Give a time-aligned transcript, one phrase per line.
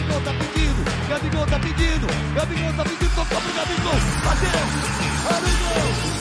[0.00, 3.92] Gabigol tá pedindo, Gabigol tá pedindo, Gabigol tá pedindo, tocou pro Gabigol,
[4.24, 4.50] bateu,
[5.28, 6.19] Gabigol!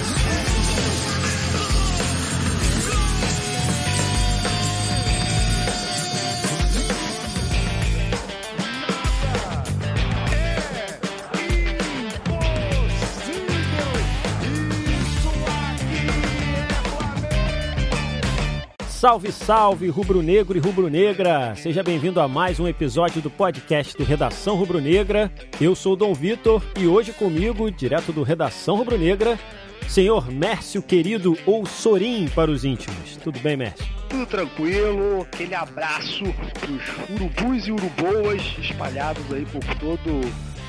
[18.99, 21.55] Salve, salve, rubro-negro e rubro-negra!
[21.55, 25.31] Seja bem-vindo a mais um episódio do podcast do Redação Rubro-Negra.
[25.61, 29.39] Eu sou o Dom Vitor e hoje comigo, direto do Redação Rubro-Negra,
[29.87, 33.15] senhor Mércio querido ou Sorim para os íntimos.
[33.23, 33.87] Tudo bem, Mércio?
[34.09, 36.25] Tudo tranquilo, aquele abraço
[36.59, 40.19] pros urubus e uruboas espalhados aí por todo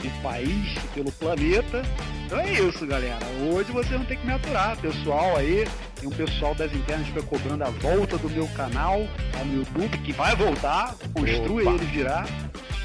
[0.08, 1.82] o país, pelo planeta.
[2.26, 3.18] Então é isso, galera.
[3.52, 4.76] Hoje vocês vão ter que me aturar.
[4.76, 5.66] Pessoal aí,
[5.98, 9.00] tem um pessoal das internas que fica cobrando a volta do meu canal
[9.44, 11.70] no YouTube, que vai voltar, construa Opa.
[11.72, 12.26] ele virar.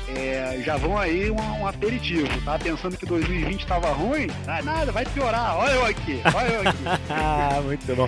[0.08, 2.28] É, já vão aí um, um aperitivo.
[2.44, 4.28] Tava pensando que 2020 tava ruim?
[4.46, 5.58] Não, nada, vai piorar.
[5.58, 6.84] Olha eu aqui, olha eu aqui.
[7.10, 8.08] Ah, muito bom.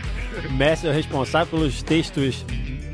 [0.52, 2.46] Mércio é o responsável pelos textos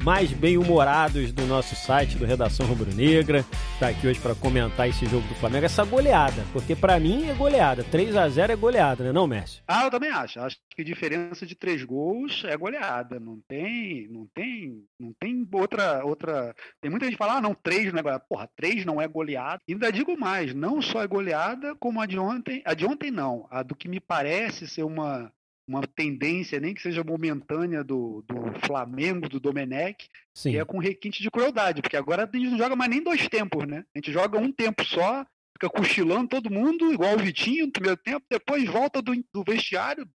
[0.03, 3.45] mais bem-humorados do nosso site, do Redação Rubro-Negra.
[3.79, 7.33] Tá aqui hoje para comentar esse jogo do Flamengo, essa goleada, porque para mim é
[7.33, 7.85] goleada.
[7.85, 9.63] 3 a 0 é goleada, né, não, Mércio?
[9.65, 10.41] Ah, eu também acho.
[10.41, 13.17] Acho que diferença de três gols é goleada.
[13.17, 16.53] Não tem, não tem, não tem outra, outra.
[16.81, 18.25] Tem muita gente que fala, ah, não, três não é goleada.
[18.27, 19.61] Porra, três não é goleada.
[19.69, 22.61] Ainda digo mais, não só é goleada, como a de ontem.
[22.65, 23.47] A de ontem não.
[23.49, 25.31] A do que me parece ser uma
[25.67, 30.51] uma tendência, nem que seja momentânea do, do Flamengo, do Domenech, Sim.
[30.51, 33.27] que é com requinte de crueldade, porque agora a gente não joga mais nem dois
[33.29, 33.85] tempos, né?
[33.95, 37.97] A gente joga um tempo só, fica cochilando todo mundo, igual o Vitinho no primeiro
[37.97, 40.07] tempo, depois volta do, do vestiário,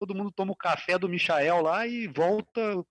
[0.00, 2.84] todo mundo toma o café do Michael lá e volta.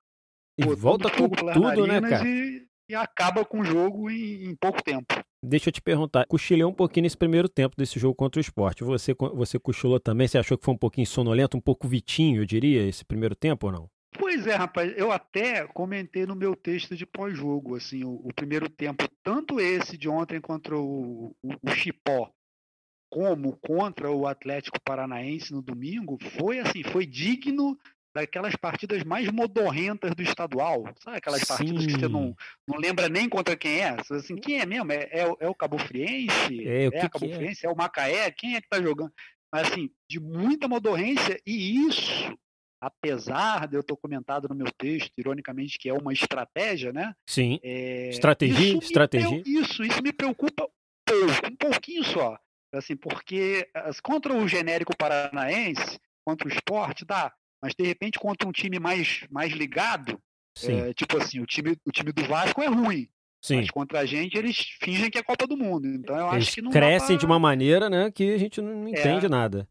[0.57, 2.27] E volta com tudo, né, cara?
[2.27, 5.13] E, e acaba com o jogo em, em pouco tempo.
[5.43, 8.83] Deixa eu te perguntar, cochilei um pouquinho nesse primeiro tempo desse jogo contra o esporte.
[8.83, 10.27] Você, você cochilou também?
[10.27, 13.65] Você achou que foi um pouquinho sonolento, um pouco vitinho, eu diria, esse primeiro tempo
[13.65, 13.89] ou não?
[14.19, 18.69] Pois é, rapaz, eu até comentei no meu texto de pós-jogo, assim, o, o primeiro
[18.69, 22.29] tempo, tanto esse de ontem contra o, o, o Chipó,
[23.09, 27.77] como contra o Atlético Paranaense no domingo, foi assim, foi digno
[28.13, 32.11] daquelas partidas mais modorrentas do estadual, sabe aquelas partidas que você Sim.
[32.11, 32.35] não,
[32.67, 33.95] não lembra nem contra quem é?
[33.97, 34.91] Você, Assim, quem é mesmo?
[34.91, 36.67] É, é, o- é o Cabo Friense?
[36.67, 37.35] É, o que a que Cabo é?
[37.35, 37.65] Friense?
[37.65, 38.29] É o Macaé?
[38.31, 39.11] Quem é que tá jogando?
[39.53, 42.37] Mas assim, de muita modorrência, e isso,
[42.81, 47.13] apesar de eu ter comentado no meu texto, ironicamente, que é uma estratégia, né?
[47.27, 47.59] Sim.
[47.63, 48.59] É, Estratégia?
[48.59, 49.41] isso Estratégia?
[49.45, 50.67] isso, isso me preocupa um
[51.05, 52.37] pouco, um pouquinho só.
[52.73, 57.31] Assim, porque as- contra o genérico paranaense, contra o esporte, dá.
[57.61, 60.19] Mas de repente contra um time mais, mais ligado,
[60.63, 63.07] é, tipo assim, o time, o time do Vasco é ruim.
[63.43, 63.57] Sim.
[63.57, 65.87] Mas contra a gente eles fingem que é Copa do Mundo.
[65.87, 68.61] Então eu Eles acho que não crescem pra- de uma maneira, né, que a gente
[68.61, 69.67] não entende nada.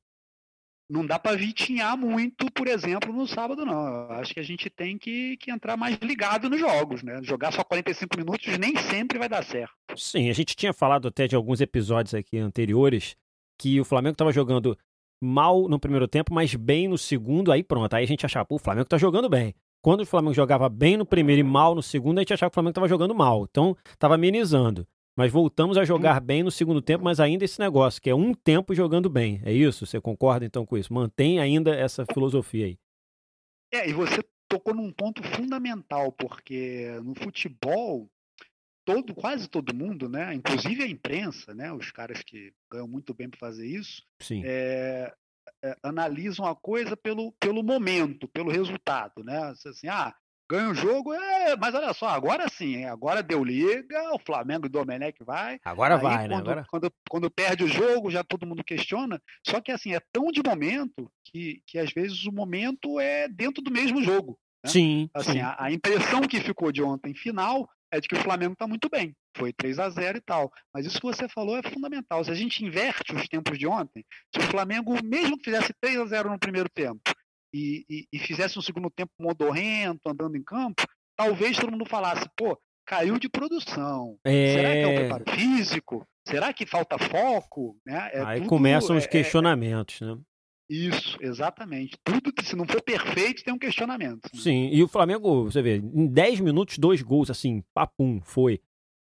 [0.93, 3.87] não dá para vitinhar muito, por exemplo, no sábado, não.
[3.87, 7.21] Eu acho que a gente tem que, que entrar mais ligado nos jogos, né?
[7.23, 9.73] Jogar só 45 minutos nem sempre vai dar certo.
[9.97, 13.15] Sim, a gente tinha falado até de alguns episódios aqui anteriores
[13.57, 14.77] que o Flamengo estava jogando
[15.21, 17.95] mal no primeiro tempo, mas bem no segundo, aí pronto.
[17.95, 19.55] Aí a gente achava, pô, o Flamengo tá jogando bem.
[19.83, 22.55] Quando o Flamengo jogava bem no primeiro e mal no segundo, a gente achava que
[22.55, 23.47] o Flamengo estava jogando mal.
[23.51, 24.87] Então, estava amenizando.
[25.17, 28.33] Mas voltamos a jogar bem no segundo tempo, mas ainda esse negócio, que é um
[28.33, 29.41] tempo jogando bem.
[29.45, 29.87] É isso?
[29.87, 30.93] Você concorda então com isso?
[30.93, 32.79] Mantém ainda essa filosofia aí.
[33.73, 38.09] É, e você tocou num ponto fundamental, porque no futebol,
[38.85, 40.35] todo, quase todo mundo, né?
[40.35, 41.73] Inclusive a imprensa, né?
[41.73, 44.43] Os caras que ganham muito bem para fazer isso, Sim.
[44.45, 45.13] é,
[45.63, 49.55] é, analisam a coisa pelo, pelo momento, pelo resultado, né?
[49.67, 50.15] Assim, ah,
[50.51, 54.69] ganha o jogo, é, mas olha só, agora sim, agora deu liga, o Flamengo e
[54.69, 55.61] o Domenech vai.
[55.65, 56.35] Agora Aí, vai, né?
[56.35, 56.67] quando, Agora...
[56.69, 59.21] quando, quando perde o jogo, já todo mundo questiona.
[59.47, 63.63] Só que assim, é tão de momento que, que às vezes o momento é dentro
[63.63, 64.37] do mesmo jogo.
[64.65, 64.71] né?
[64.71, 65.41] Sim, Assim, sim.
[65.41, 68.89] a, a impressão que ficou de ontem final é de que o Flamengo está muito
[68.89, 69.15] bem.
[69.37, 70.53] Foi 3 a 0 e tal.
[70.75, 72.25] Mas isso que você falou é fundamental.
[72.25, 74.05] Se a gente inverte os tempos de ontem,
[74.35, 77.01] se o Flamengo, mesmo que fizesse 3 a 0 no primeiro tempo
[77.55, 80.83] e, e- e fizesse um segundo tempo modorrento, andando em campo,
[81.17, 84.17] talvez todo mundo falasse, pô, caiu de produção.
[84.27, 84.95] Será que é o É...
[85.01, 86.07] preparo físico?
[86.27, 87.77] Será que falta foco?
[87.87, 88.11] Né?
[88.13, 90.17] É Aí tudo- começam os é- é- questionamentos, né?
[90.71, 91.99] Isso, exatamente.
[92.05, 94.29] Tudo, se não for perfeito, tem um questionamento.
[94.33, 94.41] né?
[94.41, 98.61] Sim, e o Flamengo, você vê, em 10 minutos, dois gols, assim, papum, foi.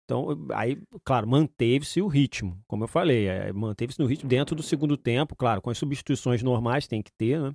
[0.06, 4.64] Então, aí, claro, manteve-se o ritmo, como eu falei, é, manteve-se no ritmo dentro do
[4.64, 7.52] segundo tempo, claro, com as substituições normais tem que ter, né?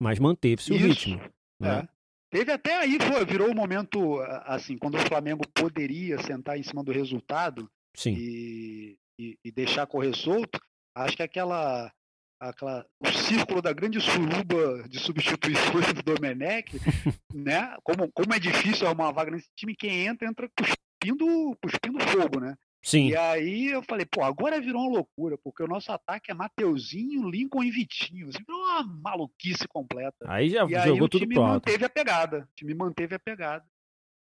[0.00, 1.20] Mas manteve-se o Isso, ritmo.
[1.60, 1.80] Né?
[1.80, 1.88] É.
[2.30, 6.84] Teve até aí, foi, virou o momento, assim, quando o Flamengo poderia sentar em cima
[6.84, 8.14] do resultado, Sim.
[8.16, 10.60] E, e, e deixar correr solto,
[10.94, 11.92] acho que aquela
[12.40, 16.72] aquela, o círculo da grande suruba de substituições do Domenech,
[17.34, 17.76] né?
[17.84, 22.40] Como, como é difícil arrumar uma vaga nesse time, quem entra, entra cuspindo, cuspindo fogo,
[22.40, 22.56] né?
[22.82, 23.08] Sim.
[23.08, 27.28] E aí eu falei, pô, agora virou uma loucura, porque o nosso ataque é Mateuzinho,
[27.28, 28.30] Lincoln e Vitinho.
[28.30, 30.24] Assim, virou uma maluquice completa.
[30.26, 31.52] Aí já e jogou aí o tudo time pro alto.
[31.52, 32.48] manteve a pegada.
[32.50, 33.64] O time manteve a pegada.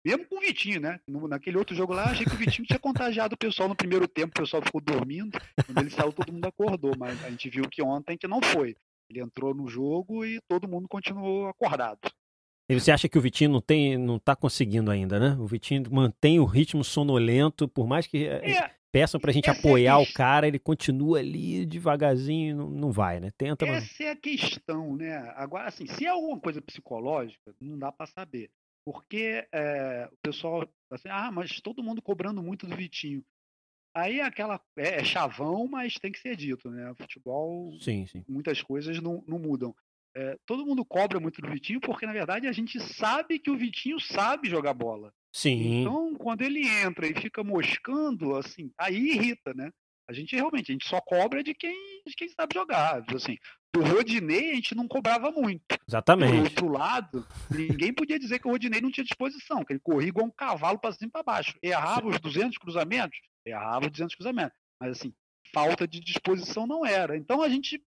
[0.05, 0.99] Mesmo com o Vitinho, né?
[1.07, 4.09] No- naquele outro jogo lá, achei que o Vitinho tinha contagiado o pessoal no primeiro
[4.09, 5.39] tempo, o pessoal ficou dormindo.
[5.65, 8.75] Quando ele saiu, todo mundo acordou, mas a gente viu que ontem que não foi.
[9.09, 12.01] Ele entrou no jogo e todo mundo continuou acordado.
[12.69, 15.37] E você acha que o Vitinho não tem, não tá conseguindo ainda, né?
[15.39, 19.53] O Vitinho mantém o ritmo sonolento, por mais que eh, É, peçam pra gente é
[19.53, 20.17] apoiar o questão.
[20.17, 23.31] cara, ele continua ali devagarzinho, não, não vai, né?
[23.37, 23.85] Tenta, mas...
[23.85, 25.33] Essa é a questão, né?
[25.37, 28.51] Agora, assim, se é alguma coisa psicológica, não dá para saber.
[28.85, 33.25] Porque é, o pessoal, assim, ah, mas todo mundo cobrando muito do Vitinho.
[33.95, 34.61] Aí é aquela.
[34.77, 36.93] É, é chavão, mas tem que ser dito, né?
[36.97, 38.25] Futebol, Sim, sim.
[38.29, 39.75] muitas coisas não, não mudam.
[40.15, 43.57] É, todo mundo cobra muito do Vitinho porque, na verdade, a gente sabe que o
[43.57, 45.13] Vitinho sabe jogar bola.
[45.35, 49.71] Sim, Então, quando ele entra e fica moscando, assim, aí irrita, né?
[50.09, 53.03] A gente realmente, a gente só cobra de quem, de quem sabe jogar.
[53.15, 53.39] Assim,
[53.73, 55.65] do Rodinei a gente não cobrava muito.
[55.89, 56.43] Exatamente.
[56.43, 60.27] outro lado, ninguém podia dizer que o Rodinei não tinha disposição, que ele corria igual
[60.27, 61.57] um cavalo para cima e para baixo.
[61.63, 63.19] Errava os 200 cruzamentos?
[63.47, 64.57] Errava os 200 cruzamentos.
[64.79, 65.15] Mas, assim,
[65.55, 67.17] falta de disposição não era.
[67.17, 67.83] Então, a gente,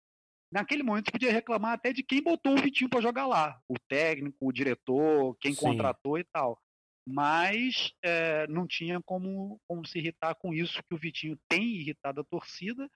[0.53, 3.59] naquele momento, podia reclamar até de quem botou o Vitinho para jogar lá.
[3.69, 5.61] O técnico, o diretor, quem Sim.
[5.61, 6.61] contratou e tal
[7.07, 12.21] mas eh, não tinha como, como se irritar com isso que o Vitinho tem irritado
[12.21, 12.89] a torcida.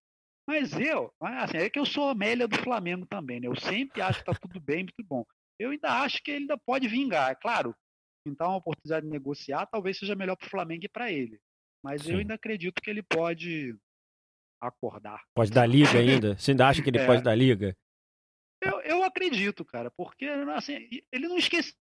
[0.47, 3.49] Mas eu, assim, é que eu sou a Amélia do Flamengo também, né?
[3.49, 5.25] Eu sempre acho que tá tudo bem, muito bom.
[5.59, 7.75] Eu ainda acho que ele ainda pode vingar, é claro.
[8.27, 11.39] Então, uma oportunidade de negociar talvez seja melhor para o Flamengo e para ele.
[11.83, 12.13] Mas Sim.
[12.13, 13.77] eu ainda acredito que ele pode
[14.63, 15.23] acordar.
[15.35, 16.37] Pode dar liga ainda?
[16.39, 17.07] Você ainda acha que ele É.
[17.07, 17.77] pode dar liga?
[18.63, 21.77] Eu, eu acredito, cara, porque assim, ele não esqueceu.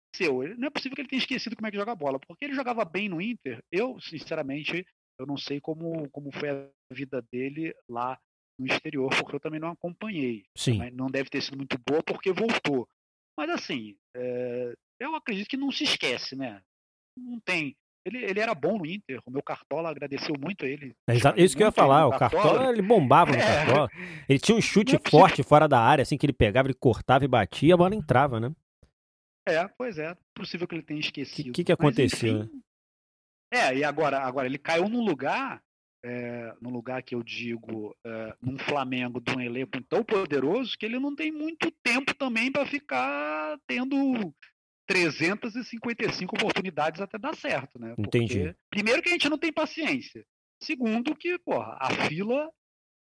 [0.43, 2.55] Ele- Não é possível que ele tenha esquecido como é que joga bola, porque ele
[2.55, 3.61] jogava bem no Inter.
[3.71, 4.85] Eu, sinceramente,
[5.19, 8.17] eu não sei como, como foi a vida dele lá
[8.59, 10.43] no exterior, porque eu também não acompanhei.
[10.55, 10.77] Sim.
[10.77, 12.87] Mas Não deve ter sido muito boa porque voltou.
[13.37, 16.61] Mas assim, é, eu acredito que não se esquece, né?
[17.17, 17.75] Não tem.
[18.05, 20.95] Ele, ele era bom no Inter, o meu Cartola agradeceu muito a ele.
[21.07, 23.41] É isso que eu ia falar, o Cartola, ele bombava no É.
[23.65, 23.89] Cartola.
[24.27, 27.25] Ele tinha um chute Não forte fora da área, assim que ele pegava, ele cortava
[27.25, 28.51] e batia, a bola entrava, né?
[29.47, 30.15] É, pois é.
[30.33, 31.51] Possível que ele tenha esquecido.
[31.51, 32.61] que que Mas, aconteceu, enfim,
[33.51, 35.61] É, e agora, agora ele caiu num lugar,
[36.03, 40.85] é, num lugar que eu digo, é, num Flamengo de um elenco tão poderoso que
[40.85, 44.33] ele não tem muito tempo também para ficar tendo
[44.87, 47.93] 355 oportunidades até dar certo, né?
[47.97, 48.55] Entendi.
[48.69, 50.25] primeiro que a gente não tem paciência.
[50.61, 52.49] Segundo que, porra, a fila.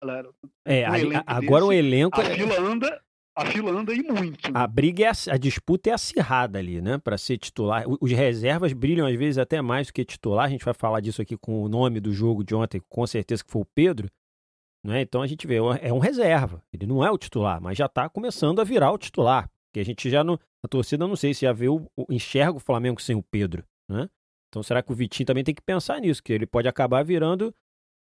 [0.01, 0.33] ela-
[0.65, 0.93] É, Um
[1.25, 2.19] agora o desse, elenco.
[2.19, 3.01] A é- fila anda.
[3.35, 4.51] A fila anda e muito.
[4.53, 6.97] A briga é a disputa é acirrada ali, né?
[6.97, 7.85] Pra ser titular.
[8.01, 10.45] Os reservas brilham às vezes até mais do que titular.
[10.45, 13.43] A gente vai falar disso aqui com o nome do jogo de ontem, com certeza
[13.43, 14.09] que foi o Pedro.
[14.85, 15.01] Né?
[15.01, 16.61] Então a gente vê, é um reserva.
[16.73, 19.47] Ele não é o titular, mas já tá começando a virar o titular.
[19.69, 20.37] Porque a gente já não.
[20.63, 23.63] A torcida não sei se já vê o- enxerga o Flamengo sem o Pedro.
[23.89, 24.09] Né?
[24.49, 26.21] Então será que o Vitinho também tem que pensar nisso?
[26.21, 27.53] Que ele pode acabar virando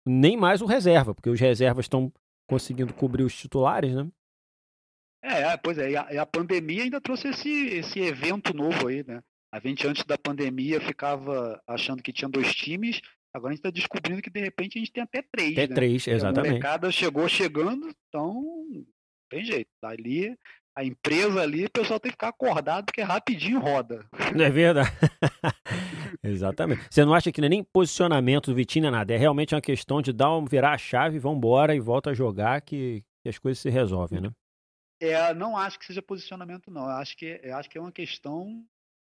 [0.06, 2.12] nem mais o reserva, porque os reservas estão
[2.50, 4.06] conseguindo cobrir os titulares, né?
[5.24, 9.06] É, pois é, e a, e a pandemia ainda trouxe esse, esse evento novo aí,
[9.08, 9.22] né?
[9.53, 13.00] A gente antes da pandemia ficava achando que tinha dois times,
[13.34, 15.75] agora a gente está descobrindo que de repente a gente tem até três, Até né?
[15.75, 16.50] três, E A exatamente.
[16.50, 18.86] molecada chegou chegando, então não
[19.30, 19.70] tem jeito.
[19.84, 20.36] Ali,
[20.75, 24.06] a empresa ali, o pessoal tem que ficar acordado porque rapidinho roda.
[24.36, 24.89] Não é verdade?
[26.24, 26.82] Exatamente.
[26.89, 29.13] Você não acha que não é nem posicionamento do Vitinho, é nada.
[29.13, 32.60] É realmente uma questão de dar um, virar a chave, vambora e volta a jogar
[32.62, 34.32] que, que as coisas se resolvem, né?
[35.01, 36.83] É, não acho que seja posicionamento, não.
[36.83, 38.65] Eu acho que, eu acho que é uma questão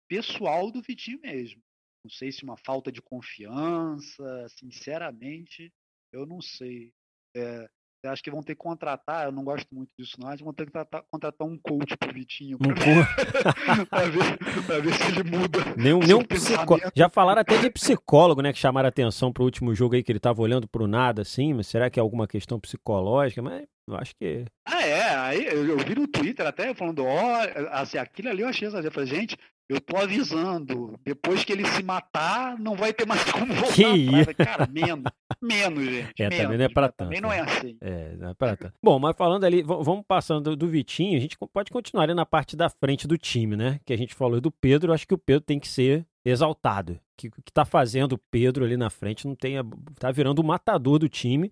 [0.10, 1.62] pessoal do Vitinho mesmo.
[2.04, 5.72] Não sei se uma falta de confiança, sinceramente,
[6.14, 6.92] eu não sei.
[7.36, 7.68] É,
[8.04, 10.28] eu acho que vão ter que contratar, eu não gosto muito disso, não.
[10.30, 12.76] Acho que vão ter que tratar- contratar um coach pro Vitinho pra, cor-
[13.90, 15.62] pra ver, pra ver se ele muda.
[15.64, 16.28] seu nenhum psicólogo.
[16.28, 16.92] pensamento.
[16.96, 18.52] Já falaram até de psicólogo, né?
[18.52, 21.54] Que chamaram a atenção pro último jogo aí, que ele tava olhando pro nada, assim.
[21.54, 23.42] Mas será que é alguma questão psicológica?
[23.44, 24.46] Mas eu acho que.
[24.68, 25.16] Ah, é.
[25.16, 27.38] Aí eu, vi no Twitter até falando, ó,
[27.72, 28.88] assim, aquilo ali eu achei exagero.
[28.88, 29.38] Eu falei, gente,
[29.70, 34.34] eu tô avisando, depois que ele se matar, não vai ter mais como voltar Que.
[34.36, 35.04] Cara, menos,
[35.42, 36.22] menos, gente.
[36.22, 37.78] É, menos, também não é pra mas tanto, Também não é assim.
[37.82, 38.74] É, não é pra tanto.
[38.84, 42.56] Bom, mas falando ali, vamos passando do Vitinho, a gente pode continuar ali na parte
[42.56, 43.80] da frente do time, né?
[43.86, 47.00] Que a gente falou do Pedro, eu acho que o Pedro tem que ser exaltado.
[47.18, 49.58] Que o que tá fazendo o Pedro ali na frente não tem.
[49.58, 49.64] a-
[50.00, 51.52] Tá virando o matador do time.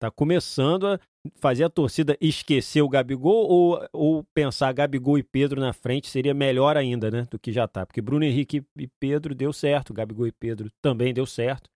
[0.00, 1.00] Tá começando a
[1.36, 6.34] fazer a torcida esquecer o Gabigol ou, ou pensar Gabigol e Pedro na frente seria
[6.34, 7.26] melhor ainda, né?
[7.30, 7.86] Do que já tá.
[7.86, 11.70] Porque Bruno Henrique e Pedro deu certo, Gabigol e Pedro também deu certo.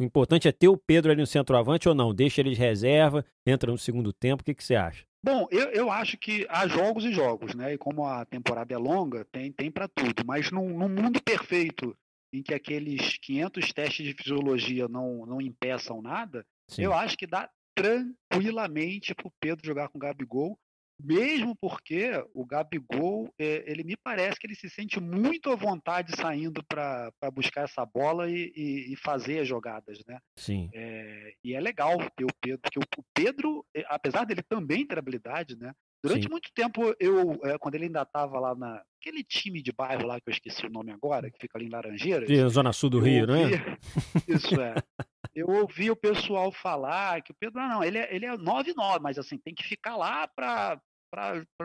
[0.00, 2.14] O importante é ter o Pedro ali no centroavante ou não?
[2.14, 4.42] Deixa ele de reserva, entra no segundo tempo.
[4.42, 5.04] O que, que você acha?
[5.24, 7.74] Bom, eu, eu acho que há jogos e jogos, né?
[7.74, 10.24] E como a temporada é longa, tem, tem para tudo.
[10.24, 11.96] Mas num, num mundo perfeito,
[12.32, 16.82] em que aqueles 500 testes de fisiologia não, não impeçam nada, Sim.
[16.82, 20.58] eu acho que dá tranquilamente para o Pedro jogar com o Gabigol,
[20.98, 26.16] mesmo porque o Gabigol, eh, ele me parece que ele se sente muito à vontade
[26.16, 30.18] saindo para buscar essa bola e, e- e fazer as jogadas, né?
[30.38, 30.70] Sim.
[30.72, 34.86] É, e é legal ter o Pedro, porque o o Pedro, eh, apesar dele também
[34.86, 35.72] ter habilidade, né?
[36.02, 36.30] Durante Sim.
[36.30, 40.18] muito tempo, eu, eh, quando ele ainda estava lá na aquele time de bairro lá
[40.20, 43.26] que eu esqueci o nome agora, que fica ali em Laranjeiras, Zona Sul do Rio,
[43.26, 43.42] né?
[43.44, 43.78] ouvia-
[44.26, 44.74] Isso é.
[45.36, 49.00] Eu ouvi o pessoal falar que o Pedro, ah, não, ele é, ele é 9-9,
[49.02, 50.80] mas assim, tem que ficar lá para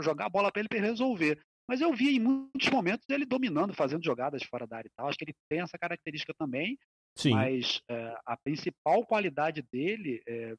[0.02, 1.42] jogar a bola para ele ele resolver.
[1.70, 5.08] Mas eu vi em muitos momentos ele dominando, fazendo jogadas fora da área e tal.
[5.08, 6.78] Acho que ele tem essa característica também,
[7.18, 7.32] Sim.
[7.32, 10.54] mas eh, a principal qualidade dele é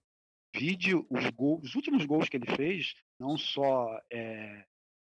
[0.55, 4.65] vide os gols, os últimos gols que ele fez, não só eh,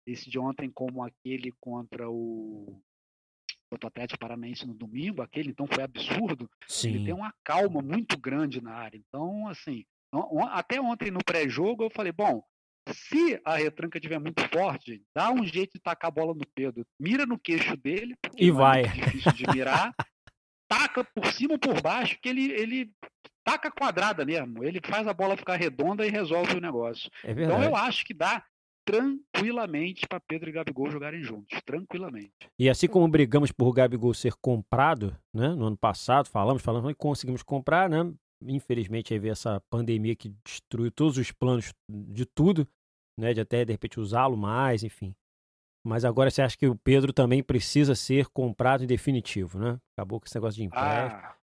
[0.07, 2.83] esse de ontem como aquele contra o
[3.75, 6.49] contra o Atlético Paranaense no domingo, aquele então foi absurdo.
[6.85, 7.05] Ele Sim.
[7.05, 8.97] tem uma calma muito grande na área.
[8.97, 9.85] Então, assim,
[10.51, 12.43] até ontem no pré-jogo eu falei, bom,
[12.89, 16.87] se a retranca estiver muito forte, dá um jeito de tacar a bola no Pedro.
[17.01, 18.83] Mira no queixo dele, E não vai.
[18.83, 19.93] é difícil de mirar.
[20.69, 22.93] taca por cima ou por baixo, que ele, ele
[23.45, 24.65] taca quadrada mesmo.
[24.65, 27.11] Ele faz a bola ficar redonda e resolve o negócio.
[27.25, 28.45] É Então eu acho que dá
[28.85, 31.59] tranquilamente para Pedro e Gabigol jogarem juntos.
[31.65, 32.33] Tranquilamente.
[32.59, 35.49] E assim como brigamos por Gabigol ser comprado, né?
[35.55, 38.13] No ano passado, falamos, falamos, e conseguimos comprar, né?
[38.43, 42.69] Infelizmente aí veio essa pandemia que destruiu todos os planos de tudo,
[43.19, 43.33] né?
[43.33, 45.15] De até de repente usá-lo mais, enfim.
[45.87, 49.79] Mas agora você acha que o Pedro também precisa ser comprado em definitivo, né?
[49.97, 51.23] Acabou com esse negócio de empréstimo.
[51.23, 51.37] Ah,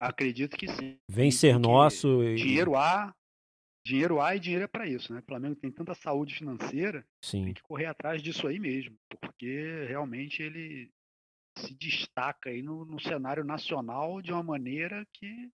[0.00, 0.96] acredito que sim.
[1.10, 2.22] Vem ser nosso.
[2.22, 3.12] e- Dinheiro há,
[3.86, 5.20] dinheiro há e dinheiro é para isso, né?
[5.20, 7.44] O Flamengo tem tanta saúde financeira, Sim.
[7.44, 10.90] tem que correr atrás disso aí mesmo, porque realmente ele
[11.58, 15.48] se destaca aí no, no cenário nacional de uma maneira que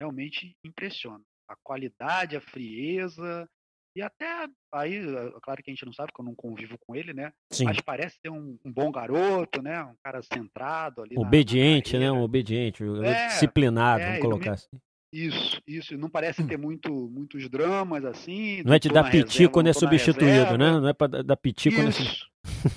[0.00, 1.24] realmente impressiona.
[1.48, 3.48] A qualidade, a frieza
[3.96, 6.94] e até aí, é claro que a gente não sabe, porque eu não convivo com
[6.94, 7.32] ele, né?
[7.50, 7.64] Sim.
[7.64, 9.82] Mas parece ser um, um bom garoto, né?
[9.82, 11.16] Um cara centrado ali.
[11.16, 12.12] na- na Obediente, né?
[12.12, 14.68] Um obediente, É, disciplinado, é, vamos colocar assim.
[15.12, 15.98] Isso, isso.
[15.98, 18.62] Não parece ter muito, muitos dramas assim.
[18.62, 20.70] Não é de tô dar piti quando é substituído, né?
[20.72, 22.28] Não é pra dar piti quando é sub-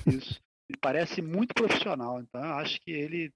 [0.08, 0.42] Isso.
[0.70, 2.20] Me parece muito profissional.
[2.22, 3.32] Então, eu acho que ele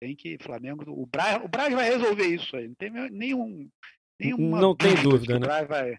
[0.00, 0.38] tem que.
[0.38, 0.84] Flamengo.
[0.88, 2.68] O Braz, o Braz vai resolver isso aí.
[2.68, 3.68] Não tem nenhum.
[4.20, 5.44] Nenhuma Não tem dúvida, né?
[5.46, 5.90] O Braz vai,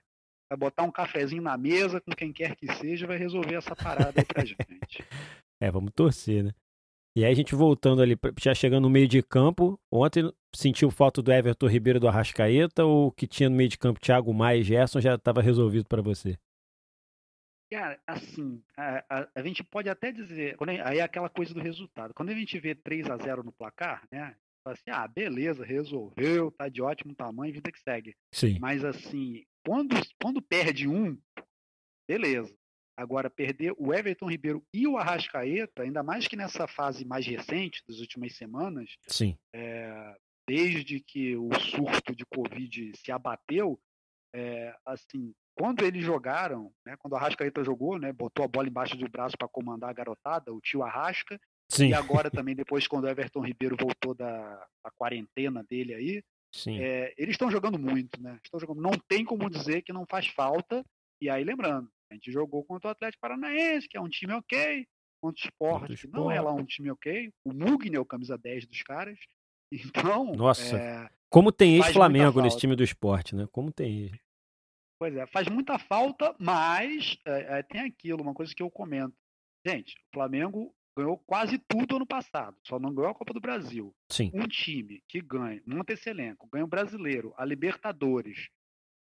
[0.49, 3.75] vai botar um cafezinho na mesa com quem quer que seja e vai resolver essa
[3.75, 4.57] parada aí pra gente.
[5.59, 6.51] É, vamos torcer, né?
[7.17, 11.21] E aí a gente voltando ali, já chegando no meio de campo, ontem sentiu falta
[11.21, 14.33] do Everton Ribeiro e do Arrascaeta ou o que tinha no meio de campo Thiago
[14.33, 16.37] Maia e Gerson já estava resolvido para você?
[17.71, 21.59] Cara, assim, a, a- a gente pode até dizer, quando aí é aquela coisa do
[21.59, 22.13] resultado.
[22.13, 24.35] Quando a gente vê 3 a 0 no placar, né?
[24.63, 28.15] Fala assim, ah, beleza, resolveu, tá de ótimo tamanho, vida que segue.
[28.33, 28.57] Sim.
[28.59, 31.17] Mas assim, quando, quando perde um,
[32.09, 32.53] beleza.
[32.99, 37.83] Agora, perder o Everton Ribeiro e o Arrascaeta, ainda mais que nessa fase mais recente,
[37.87, 39.37] das últimas semanas, Sim.
[39.53, 43.79] é, desde que o surto de Covid se abateu,
[44.33, 48.95] é, assim, quando eles jogaram, né, quando o Arrascaeta jogou, né, botou a bola embaixo
[48.95, 51.39] do braço para comandar a garotada, o tio Arrasca,
[51.69, 51.89] Sim.
[51.89, 56.23] e agora também depois quando o Everton Ribeiro voltou da, da quarentena dele aí,
[56.53, 56.79] Sim.
[56.79, 58.39] é, eles estão jogando muito, né?
[58.43, 60.85] Estão jogando, não tem como dizer que não faz falta.
[61.21, 64.87] E aí lembrando, a gente jogou contra o Atlético Paranaense, que é um time ok,
[65.19, 67.31] contra o Sport, que não é lá um time ok.
[67.43, 69.19] O Mugni é o camisa 10 dos caras.
[69.71, 70.77] Então, Nossa.
[70.77, 73.47] é, Como tem ex-Flamengo nesse time do esporte, né?
[73.51, 74.19] Como tem ex.
[74.99, 79.15] Pois é, faz muita falta, mas é, é, tem aquilo, uma coisa que eu comento.
[79.65, 83.93] Gente, o Flamengo ganhou quase tudo ano passado, só não ganhou a Copa do Brasil.
[84.09, 84.31] Sim.
[84.33, 88.49] Um time que ganha, monta esse elenco, ganha o Brasileiro, a Libertadores,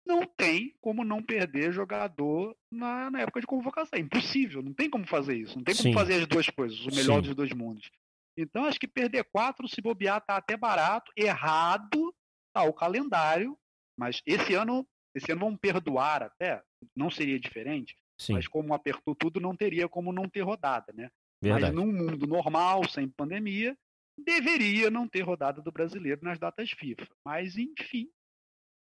[0.05, 3.97] não tem como não perder jogador na, na época de convocação.
[3.97, 5.57] É impossível, não tem como fazer isso.
[5.57, 5.93] Não tem como Sim.
[5.93, 7.27] fazer as duas coisas, o melhor Sim.
[7.27, 7.89] dos dois mundos.
[8.37, 11.11] Então, acho que perder quatro, se bobear, tá até barato.
[11.15, 12.13] Errado
[12.53, 13.57] tá o calendário,
[13.97, 16.61] mas esse ano, esse ano vamos perdoar até,
[16.95, 21.09] não seria diferente, Sim, mas como apertou tudo, não teria como não ter rodada, né?
[21.41, 21.75] verdade.
[21.75, 23.75] Mas num mundo normal, sem pandemia,
[24.17, 27.07] deveria não ter rodada do brasileiro nas datas FIFA.
[27.25, 28.07] Mas, enfim,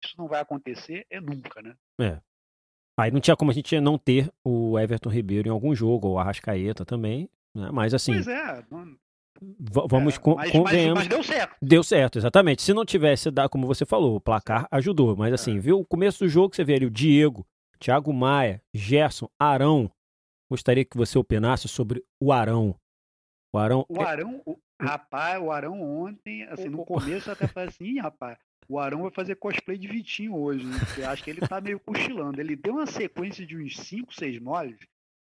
[0.04, 1.76] isso não vai acontecer, é nunca, né?
[3.00, 6.14] Aí não tinha como a gente não ter o Everton Ribeiro em algum jogo, ou
[6.16, 7.70] o Arrascaeta também, né?
[7.72, 8.98] Mas assim, Pois é, não-
[9.60, 11.00] vamos é, mas, mas, convenhamos.
[11.00, 11.56] mas deu certo.
[11.62, 12.62] Deu certo, exatamente.
[12.62, 15.16] Se não tivesse dado, como você falou, o placar ajudou.
[15.16, 17.46] Mas assim, viu o começo do jogo, você vê ali o Diego,
[17.80, 19.92] Thiago Maia, Gerson, Arão.
[20.50, 22.76] Gostaria que você opinasse sobre o Arão.
[23.54, 23.86] O Arão.
[23.90, 28.00] O Arão, o, rapaz, o Arão ontem, assim, no começo eu até falei assim, "Ih,
[28.00, 28.38] rapaz,
[28.70, 30.74] o Arão vai fazer cosplay de Vitinho hoje, hein?
[30.80, 32.42] Porque acho que ele tá meio cochilando.
[32.42, 34.78] Ele deu uma sequência de uns 5, 6 moles.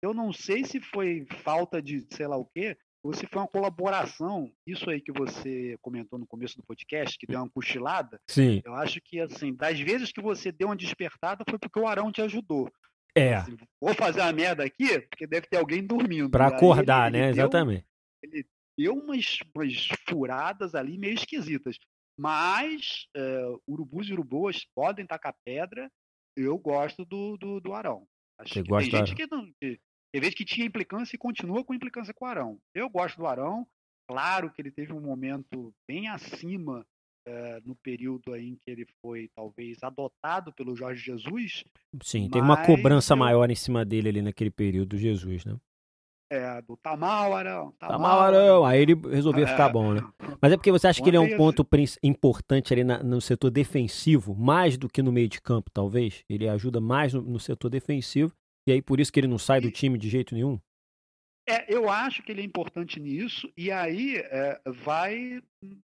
[0.02, 3.48] Eu não sei se foi falta de sei lá o quê, ou se foi uma
[3.48, 4.51] colaboração.
[4.66, 8.20] Isso aí que você comentou no começo do podcast, que deu uma cochilada.
[8.30, 11.88] Sim, Eu acho que, assim, das vezes que você deu uma despertada foi porque o
[11.88, 12.70] Arão te ajudou.
[13.16, 13.36] é.
[13.36, 16.30] Assim, vou fazer uma merda aqui, porque deve ter alguém dormindo.
[16.30, 17.25] Pra aí acordar, ele- né?
[17.27, 17.86] ele deu- Exatamente.
[18.77, 21.77] deu umas, umas furadas ali meio esquisitas.
[22.20, 25.89] Mas é, urubus e uruboas podem tacar pedra.
[26.36, 28.08] Eu gosto do, do, do Arão.
[28.39, 29.51] Acho Você que gosta tem gente que não.
[29.60, 29.80] Que,
[30.14, 32.58] tem gente que tinha implicância e continua com implicância com o Arão.
[32.74, 33.68] Eu gosto do Arão.
[34.10, 36.86] Claro que ele teve um momento bem acima
[37.28, 41.66] é, no período aí em que ele foi talvez adotado pelo Jorge Jesus.
[42.02, 45.58] Sim, teve uma cobrança eu- maior em cima dele ali naquele período do Jesus, né?
[46.30, 47.74] É, do Tamal Arão.
[47.80, 48.66] Tá mal, Arão.
[48.66, 49.48] Aí ele resolveu É.
[49.48, 50.02] ficar bom, né?
[50.42, 51.66] Mas é porque você acha que ele é um ponto
[52.04, 56.24] importante ali na- no setor defensivo, mais do que no meio de campo, talvez?
[56.30, 58.34] Ele ajuda mais no, no setor defensivo,
[58.67, 60.59] e aí por isso que ele não sai do time de jeito nenhum?
[61.50, 65.41] É, eu acho que ele é importante nisso, e aí é, vai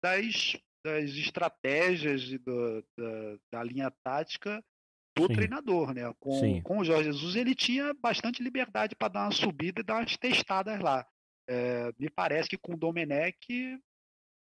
[0.01, 0.55] das,
[0.85, 4.63] das estratégias e do- da, da linha tática
[5.17, 5.33] do Sim.
[5.33, 6.03] treinador, né?
[6.03, 6.13] Sim.
[6.19, 9.95] Com, com o Jorge Jesus, ele tinha bastante liberdade para dar uma subida e dar
[9.95, 11.03] umas testadas lá.
[11.49, 13.79] É, me parece que com o Domenech,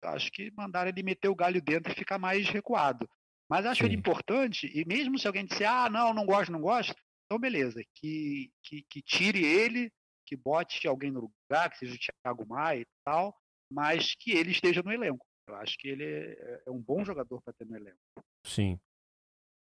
[0.03, 3.09] acho que mandaram ele meter o galho dentro e ficar mais recuado.
[3.49, 3.99] Mas acho ele Sim.
[3.99, 6.93] importante, e mesmo se alguém disser, ah, não, não gosto, não gosto,
[7.25, 9.91] então beleza, que, que, que tire ele,
[10.25, 13.35] que bote alguém no lugar, que seja o Thiago Maia e tal,
[13.71, 15.25] mas que ele esteja no elenco.
[15.47, 17.97] Eu acho que ele é, é um bom jogador para ter no elenco.
[18.45, 18.79] Sim.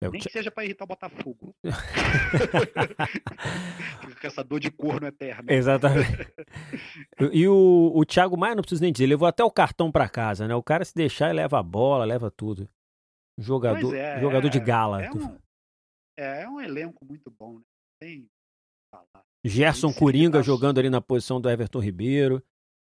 [0.02, 1.54] É, Nem que seja para irritar o Botafogo.
[4.00, 5.52] Fica com essa dor de corno eterna.
[5.52, 6.34] Exatamente.
[7.32, 10.48] E o, o Thiago Maia, não preciso nem dizer, levou até o cartão pra casa,
[10.48, 10.54] né?
[10.54, 12.68] O cara se deixar, leva a bola, leva tudo.
[13.38, 15.04] Jogador, é, jogador de é, gala.
[15.04, 15.38] É um,
[16.16, 17.64] é, é um elenco muito bom, né?
[18.00, 18.28] Tem
[18.90, 19.24] falar.
[19.44, 22.42] Gerson Esse Coringa jogando ali na posição do Everton Ribeiro.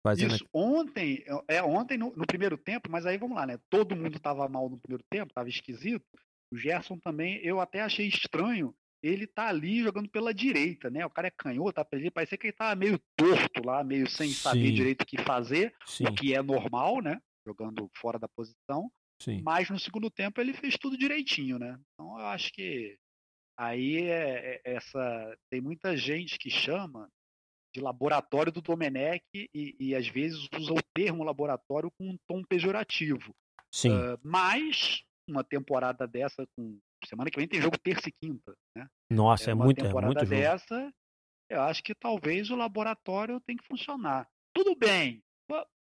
[0.04, 3.58] Fazendo Isso, ontem, é ontem no, no primeiro tempo, mas aí vamos lá, né?
[3.70, 6.04] Todo mundo estava mal no primeiro tempo, estava esquisito.
[6.52, 11.04] O Gerson também, eu até achei estranho ele tá ali jogando pela direita, né?
[11.04, 14.30] O cara é canhoto, tá perdido, parecia que ele tava meio torto lá, meio sem
[14.30, 14.74] saber Sim.
[14.74, 17.20] direito o que fazer, Sim, o que é normal, né?
[17.44, 18.90] Jogando fora da posição.
[19.20, 19.42] sim.
[19.42, 21.76] Mas no segundo tempo ele fez tudo direitinho, né?
[21.92, 22.96] Então eu acho que
[23.56, 25.36] aí é, é essa.
[25.50, 27.08] Tem muita gente que chama
[27.74, 32.42] de laboratório do Domenech e, e às vezes usa o termo laboratório com um tom
[32.44, 33.34] pejorativo.
[33.72, 33.92] Sim.
[33.94, 36.78] Ah, mas uma temporada dessa com.
[37.04, 38.86] Semana que vem tem jogo terça e quinta, né?
[39.10, 40.40] Nossa, é uma muito, é temporada muito jogo.
[40.40, 40.92] dessa,
[41.50, 44.28] eu acho que talvez o laboratório tem que funcionar.
[44.54, 45.20] Tudo bem.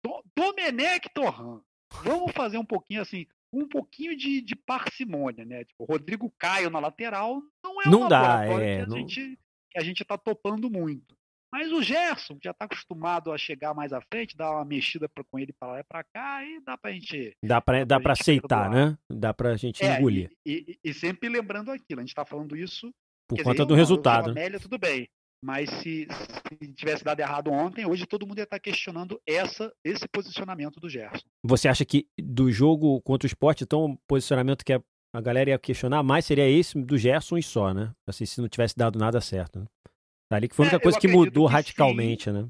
[0.04, 1.62] Do- Domenech Torran.
[2.04, 3.26] Vamos fazer um pouquinho assim,
[3.62, 5.64] um pouquinho de, de parcimônia, né?
[5.64, 9.38] Tipo, Rodrigo Caio na lateral não é Não dá, laboratório é, que, a não- gente,
[9.70, 11.16] que a gente tá topando muito.
[11.52, 15.08] Mas o Gerson que já tá acostumado a chegar mais à frente, dar uma mexida
[15.08, 17.96] pra- com ele para lá e pra cá, e dá pra gente Dá pra, dá
[17.98, 18.90] gente aceitar, perdoar.
[18.90, 18.98] né?
[19.08, 20.30] Dá pra gente É, engolir.
[20.44, 22.92] E, e- e sempre lembrando aquilo, a gente tá falando isso
[23.28, 24.24] Por conta dizer, do eu eu resultado.
[24.24, 24.40] sou né?
[24.40, 25.08] Amélia, tudo bem.
[25.42, 30.08] Mas se, se tivesse dado errado ontem, hoje todo mundo ia estar questionando essa, esse
[30.08, 31.26] posicionamento do Gerson.
[31.44, 34.82] Você acha que do jogo contra o esporte, então, o posicionamento que a,
[35.14, 37.92] a galera ia questionar mais seria esse do Gerson e só, né?
[38.06, 39.60] Assim, se não tivesse dado nada certo.
[39.60, 39.66] Né?
[40.30, 42.48] Ali que foi a É, única eu coisa que mudou que radicalmente, né?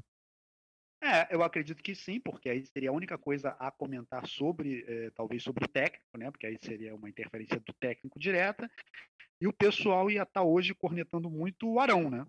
[1.03, 5.11] É, eu acredito que sim, porque aí seria a única coisa a comentar sobre, eh,
[5.11, 6.31] talvez sobre o técnico, né?
[6.31, 8.69] Porque aí seria uma interferência do técnico direta.
[9.39, 12.25] E o pessoal ia estar hoje cornetando muito o Arão, né?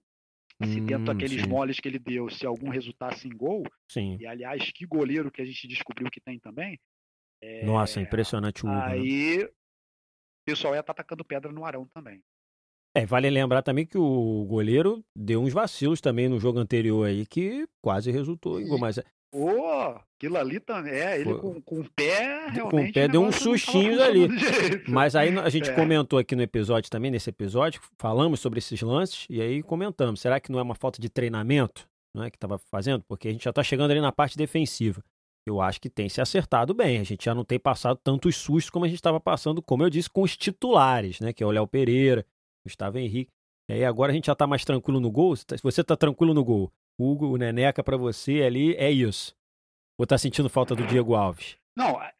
[0.64, 1.48] Se dentro Hum, daqueles sim.
[1.48, 4.16] moles que ele deu, se algum resultasse em gol, Sim.
[4.20, 6.78] e aliás, que goleiro que a gente descobriu que tem também,
[7.64, 8.76] Nossa, impressionante o Hugo.
[8.78, 8.92] né?
[8.92, 9.50] aí o
[10.46, 12.22] pessoal ia estar tacando pedra no Arão também.
[12.94, 17.24] É, vale lembrar também que o goleiro deu uns vacilos também no jogo anterior aí
[17.26, 18.78] que quase resultou em gol.
[18.78, 18.98] Mas
[19.30, 20.92] Pô, aquilo ali também.
[20.92, 22.70] É, ele com, com o pé, realmente.
[22.70, 24.28] Com o pé deu uns sustinhos ali.
[24.88, 25.74] Mas aí a gente é.
[25.74, 30.20] comentou aqui no episódio também, nesse episódio, falamos sobre esses lances e aí comentamos.
[30.20, 33.04] Será que não é uma falta de treinamento não é, que estava fazendo?
[33.06, 35.04] Porque a gente já está chegando ali na parte defensiva.
[35.46, 36.98] Eu acho que tem se acertado bem.
[36.98, 39.90] A gente já não tem passado tantos sustos como a gente estava passando, como eu
[39.90, 41.32] disse, com os titulares, né?
[41.32, 42.24] Que é o Léo Pereira,
[42.66, 43.30] Gustavo Henrique.
[43.70, 45.36] E aí agora a gente já está mais tranquilo no gol.
[45.36, 49.36] Se você está tranquilo no gol, Hugo, o Neneca para você ali é isso.
[49.98, 51.56] Ou tá sentindo falta do Diego Alves?
[51.76, 52.12] Não, é,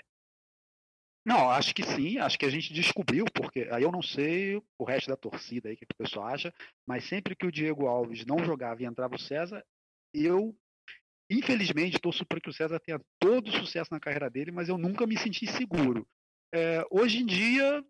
[1.29, 4.85] não, acho que sim, acho que a gente descobriu, porque aí eu não sei o
[4.85, 6.55] resto da torcida aí que o pessoal acha,
[6.87, 9.63] mas sempre que o Diego Alves não jogava e entrava o César,
[10.15, 10.57] eu
[11.31, 14.79] infelizmente torço para que o César tenha todo o sucesso na carreira dele, mas eu
[14.79, 16.09] nunca me senti seguro.
[16.51, 17.85] É, hoje em dia,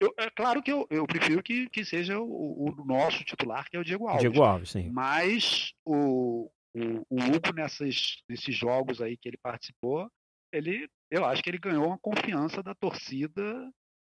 [0.00, 3.76] eu, é claro que eu, eu prefiro que, que seja o, o, nosso titular, que
[3.76, 4.20] é o Diego Alves.
[4.20, 4.90] Diego Alves, sim.
[4.90, 10.10] Mas o, o, o Hugo, nessas, nesses jogos aí que ele participou,
[10.52, 13.70] ele, eu acho que ele ganhou uma confiança da torcida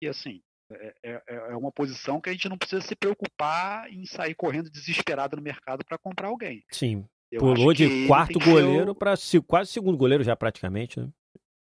[0.01, 4.05] e assim, é, é, é uma posição que a gente não precisa se preocupar em
[4.05, 6.63] sair correndo desesperado no mercado para comprar alguém.
[6.71, 7.05] Sim.
[7.31, 8.95] Eu Pulou de quarto goleiro o...
[8.95, 9.13] para
[9.45, 11.09] quase segundo goleiro já praticamente, né?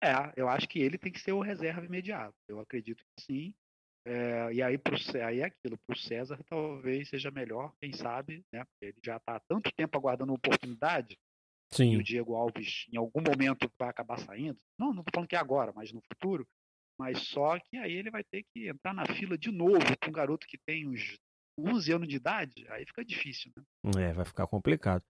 [0.02, 2.34] É, eu acho que ele tem que ser o reserva imediato.
[2.48, 3.54] Eu acredito que sim.
[4.04, 8.44] É, e aí, pro, aí é aquilo, para o César talvez seja melhor, quem sabe,
[8.52, 8.64] né?
[8.80, 11.16] Ele já está há tanto tempo aguardando uma oportunidade.
[11.70, 11.92] Sim.
[11.92, 14.58] E o Diego Alves, em algum momento, vai acabar saindo.
[14.78, 16.46] Não, não estou falando que é agora, mas no futuro.
[16.98, 20.12] Mas só que aí ele vai ter que entrar na fila de novo com um
[20.12, 21.18] garoto que tem uns
[21.58, 22.66] 11 anos de idade.
[22.68, 24.08] Aí fica difícil, né?
[24.08, 25.02] É, vai ficar complicado.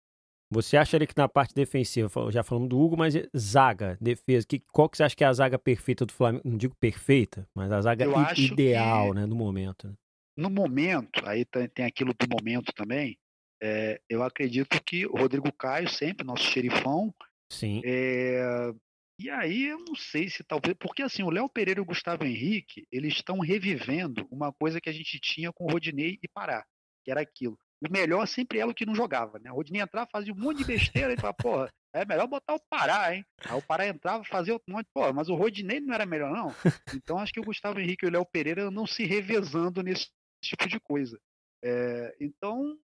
[0.52, 4.60] Você acha ali que na parte defensiva, já falamos do Hugo, mas zaga, defesa, que,
[4.70, 6.42] qual que você acha que é a zaga perfeita do Flamengo?
[6.44, 8.04] Não digo perfeita, mas a zaga
[8.36, 9.88] ideal, né, no momento.
[9.88, 9.94] Né?
[10.36, 13.18] No momento, aí tem aquilo do momento também,
[13.62, 17.14] é, eu acredito que o Rodrigo Caio, sempre, nosso xerifão.
[17.50, 17.80] Sim.
[17.84, 18.72] É,
[19.18, 20.76] e aí eu não sei se talvez.
[20.78, 24.90] Porque assim, o Léo Pereira e o Gustavo Henrique, eles estão revivendo uma coisa que
[24.90, 26.64] a gente tinha com o Rodinei e Pará,
[27.04, 27.56] que era aquilo
[27.88, 29.50] o melhor sempre era o que não jogava, né?
[29.50, 32.60] O Rodinei entrava, fazia um monte de besteira, e falava, porra, é melhor botar o
[32.70, 33.24] Pará, hein?
[33.44, 36.48] Aí o Pará entrava, fazia outro monte, pô, mas o Rodinei não era melhor, não?
[37.02, 40.08] Então acho que o Gustavo Henrique e o Léo Pereira não se revezando nesse
[40.42, 41.18] tipo de coisa.
[41.64, 42.78] É, então,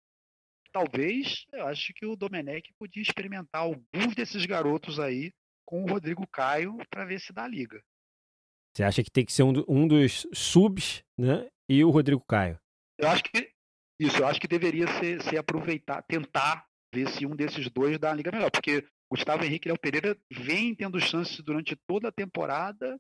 [0.71, 5.31] talvez, eu acho que o Domenech podia experimentar alguns desses garotos aí
[5.65, 7.81] com o Rodrigo Caio para ver se dá liga.
[8.73, 11.49] Você acha que tem que ser um, um dos subs, né?
[11.69, 12.60] E o Rodrigo Caio?
[12.97, 13.55] Eu acho que
[13.99, 18.10] isso, eu acho que deveria ser, ser aproveitar, tentar ver se um desses dois dá
[18.10, 22.12] uma liga melhor, porque Gustavo Henrique e Léo Pereira vem tendo chances durante toda a
[22.12, 22.99] temporada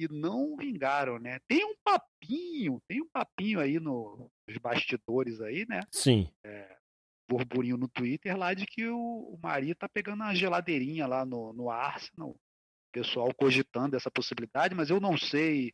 [0.00, 1.38] e não vingaram, né?
[1.46, 5.80] Tem um papinho, tem um papinho aí no, nos bastidores aí, né?
[5.92, 6.28] Sim.
[6.44, 6.76] É,
[7.28, 11.52] burburinho no Twitter lá de que o, o Maria tá pegando uma geladeirinha lá no,
[11.52, 12.36] no Arsenal.
[12.92, 15.72] Pessoal cogitando essa possibilidade, mas eu não sei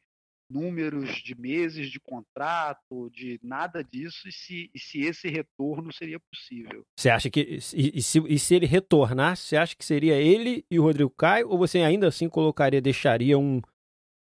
[0.50, 6.18] números de meses de contrato, de nada disso, e se, e se esse retorno seria
[6.18, 6.84] possível.
[6.98, 7.58] Você acha que.
[7.74, 11.10] E, e, se, e se ele retornasse, você acha que seria ele e o Rodrigo
[11.10, 11.48] Caio?
[11.48, 13.60] Ou você ainda assim colocaria, deixaria um,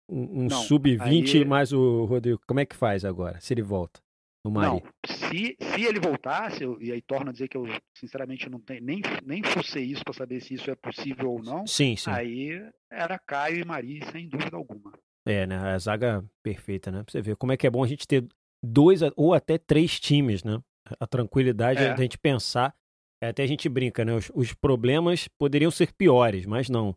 [0.10, 1.45] um, um sub-20 aí...
[1.45, 2.41] mais o Rodrigo?
[2.48, 4.02] Como é que faz agora, se ele volta?
[4.43, 4.67] No Mari?
[4.67, 8.60] Não, se, se ele voltasse, eu, e aí torna a dizer que eu sinceramente não
[8.60, 11.67] tenho, nem, nem fosse isso para saber se isso é possível ou não.
[11.67, 12.10] Sim, sim.
[12.10, 14.93] Aí era Caio e Mari, sem dúvida alguma.
[15.29, 15.57] É, né?
[15.57, 17.03] A zaga perfeita, né?
[17.03, 18.27] Pra você ver como é que é bom a gente ter
[18.63, 20.59] dois ou até três times, né?
[20.99, 21.93] A tranquilidade é.
[21.93, 22.75] da gente pensar.
[23.21, 24.13] É, até a gente brinca, né?
[24.15, 26.95] Os, os, problemas poderiam ser piores, mas não.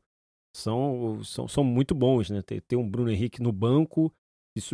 [0.56, 2.40] São, são, são muito bons, né?
[2.42, 4.10] Ter, ter um Bruno Henrique no banco,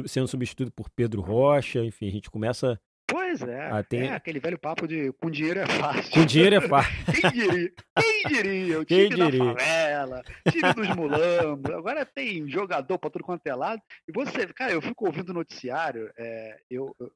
[0.06, 3.70] sendo substituído por Pedro Rocha, enfim, a gente começa Pois é.
[3.70, 4.02] Ah, tem...
[4.02, 6.12] É aquele velho papo de com dinheiro é fácil.
[6.12, 6.92] Com dinheiro é fácil.
[7.06, 7.72] Quem diria?
[7.96, 8.80] Quem diria?
[8.80, 9.44] O time Quem diria?
[9.44, 11.74] da favela, time dos mulambos.
[11.74, 13.80] Agora tem jogador para tudo quanto é lado.
[14.06, 17.10] E você, cara, eu fico ouvindo o noticiário, é, eu, eu,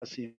[0.00, 0.32] assim,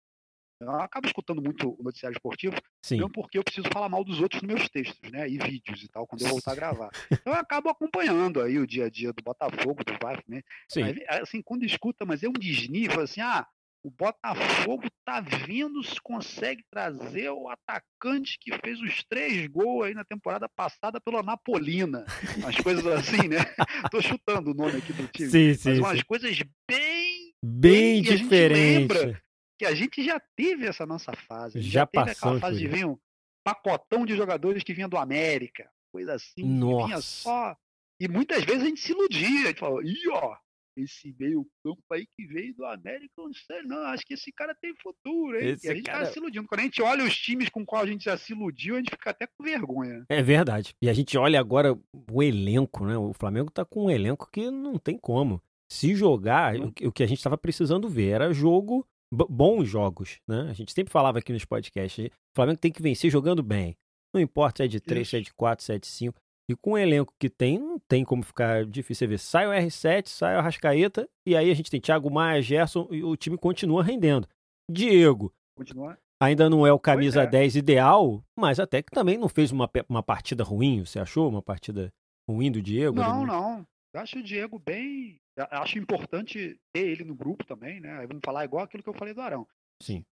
[0.61, 2.99] eu acabo escutando muito o noticiário esportivo, Sim.
[2.99, 5.29] não porque eu preciso falar mal dos outros nos meus textos, né?
[5.29, 6.91] E vídeos e tal, quando eu voltar a gravar.
[7.11, 10.43] Então eu acabo acompanhando aí o dia a dia do Botafogo, do Vasco, né?
[10.69, 10.83] Sim.
[10.85, 13.47] Aí, assim, quando escuta, mas é um desnível, assim, ah,
[13.85, 19.95] o Botafogo tá vindo, se consegue trazer o atacante que fez os três gols aí
[19.95, 22.05] na temporada passada pela Napolina.
[22.37, 23.39] Umas coisas assim, né?
[23.91, 25.31] Tô chutando o nome aqui do time.
[25.31, 25.83] Sim, sim, mas sim.
[25.83, 27.33] umas coisas bem.
[27.45, 29.21] Bem, bem diferentes.
[29.59, 31.61] Que a gente já teve essa nossa fase.
[31.61, 32.97] Já, já teve aquela fase de vir um
[33.45, 35.69] pacotão de jogadores que vinha do América.
[35.93, 36.45] Coisa assim.
[36.45, 36.87] Nossa.
[36.87, 37.57] vinha só.
[38.01, 39.45] E muitas vezes a gente se iludia.
[39.45, 40.37] A gente falou, ih, ó,
[40.77, 44.55] esse meio campo aí que veio do América, não sei não, acho que esse cara
[44.61, 45.49] tem futuro, hein?
[45.51, 46.47] Esse e a gente cara- tá se iludindo.
[46.49, 48.91] Quando a gente olha os times com qual a gente já se iludiu, a gente
[48.91, 50.05] fica até com vergonha.
[50.09, 50.75] É verdade.
[50.83, 51.79] E a gente olha agora
[52.11, 52.97] o elenco, né?
[52.97, 55.41] O Flamengo tá com um elenco que não tem como.
[55.71, 60.19] Se jogar, o que- o que a gente estava precisando ver era jogo, bons jogos,
[60.29, 60.49] né?
[60.51, 63.75] A gente sempre falava aqui nos podcasts, o Flamengo tem que vencer jogando bem.
[64.15, 65.31] Não importa se é de 3, se é Isso.
[65.31, 66.19] de 4, se é de 5.
[66.53, 69.19] E com o elenco que tem, não tem como ficar difícil você ver.
[69.19, 73.03] Sai o R7, sai o Arrascaeta, e aí a gente tem Thiago Maia, Gerson, e
[73.03, 74.29] o time continua rendendo.
[74.71, 75.99] Diego, Continua.
[76.23, 77.27] ainda não é o camisa é.
[77.27, 81.27] 10 ideal, mas até que também não fez uma, uma partida ruim, você achou?
[81.27, 81.91] Uma partida
[82.29, 82.97] ruim do Diego?
[82.97, 83.67] Não, não.
[83.95, 85.19] Eu acho o Diego bem.
[85.35, 87.99] eu Acho importante ter ele no grupo também, né?
[87.99, 89.49] Aí vamos falar igual aquilo que eu falei do Arão.
[89.83, 90.05] Sim.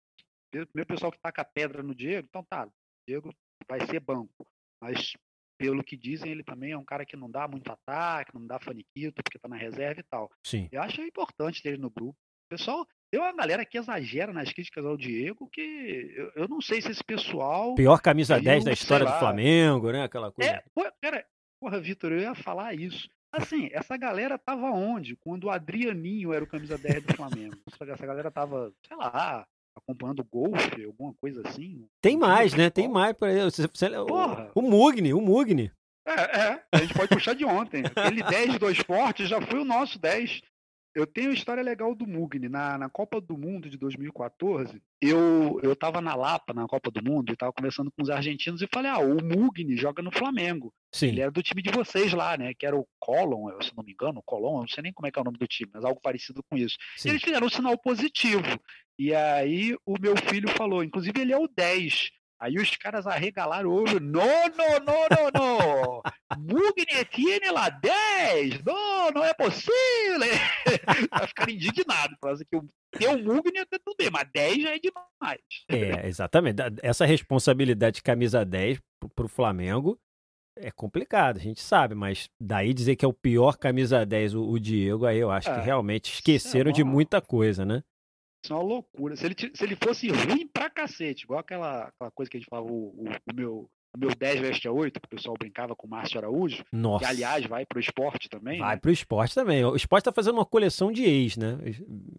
[0.72, 2.70] Meu pessoal que taca pedra no Diego, então tá, o
[3.09, 3.35] Diego
[3.68, 4.46] vai ser banco.
[4.81, 5.14] Mas
[5.59, 8.59] pelo que dizem, ele também é um cara que não dá muito ataque, não dá
[8.61, 10.31] faniquito, porque tá na reserva e tal.
[10.42, 10.68] Sim.
[10.71, 12.16] Eu acho importante ter ele no grupo.
[12.47, 16.61] O pessoal, tem uma galera que exagera nas críticas ao Diego, que eu, eu não
[16.61, 17.75] sei se esse pessoal.
[17.75, 19.18] Pior camisa Viu, 10 da história do lá.
[19.18, 20.05] Flamengo, né?
[20.05, 20.51] Aquela coisa.
[20.51, 21.27] É, pô, cara,
[21.61, 23.09] porra, Vitor, eu ia falar isso.
[23.31, 25.14] Assim, essa galera tava onde?
[25.16, 27.57] Quando o Adrianinho era o camisa 10 do Flamengo.
[27.66, 29.47] Essa galera tava, sei lá,
[29.79, 31.87] acompanhando golfe, alguma coisa assim.
[32.01, 32.71] Tem mais, né?
[32.71, 33.51] Tem mais para ele.
[34.07, 34.51] Porra.
[34.55, 35.73] O, o Mugni, o Mugni.
[36.07, 37.83] É, é, a gente pode puxar de ontem.
[37.85, 40.41] Aquele 10 do esporte já foi o nosso 10.
[40.99, 42.49] Eu tenho uma história legal do Mugni.
[42.49, 47.01] Na, na Copa do Mundo de 2014, eu, eu tava na Lapa, na Copa do
[47.01, 50.75] Mundo, e tava conversando com os argentinos e falei, ah, o Mugni joga no Flamengo.
[50.93, 51.09] Sim.
[51.11, 52.53] Ele era do time de vocês lá, né?
[52.53, 55.07] Que era o Colon, se não me engano, o Colon, eu não sei nem como
[55.07, 56.77] é que é o nome do time, mas algo parecido com isso.
[56.97, 57.11] E sim.
[57.11, 58.59] eles fizeram um sinal positivo.
[58.99, 62.11] E aí o meu filho falou, inclusive ele é o 10.
[62.40, 63.98] Aí os caras arregalaram o olho.
[63.98, 66.03] Não, não, não, não, não.
[66.38, 68.62] Mugni tiene lá 10.
[68.64, 69.72] Não, não é possível.
[71.11, 72.16] Vai ficar indignado.
[72.20, 75.40] Falaram que o teu Mugni até tudo bem, mas 10 já é demais.
[75.68, 76.59] É, exatamente.
[76.83, 79.98] Essa responsabilidade de camisa 10 pro, pro Flamengo
[80.61, 84.42] é complicado, a gente sabe, mas daí dizer que é o pior camisa 10 o,
[84.42, 87.81] o Diego, aí eu acho que É, realmente esqueceram de uma- muita coisa, né?
[88.49, 89.15] Isso é uma loucura.
[89.15, 92.49] Se ele, se ele fosse ruim pra cacete, igual aquela, aquela coisa que a gente
[92.49, 95.77] falava, o, o- o meu, o meu 10 veste a 8, que o pessoal brincava
[95.77, 97.05] com o Márcio Araújo, Nossa.
[97.05, 98.59] que aliás vai pro esporte também.
[98.61, 98.81] Vai né?
[98.81, 99.65] pro esporte também.
[99.65, 101.59] O esporte tá fazendo uma coleção de ex, né?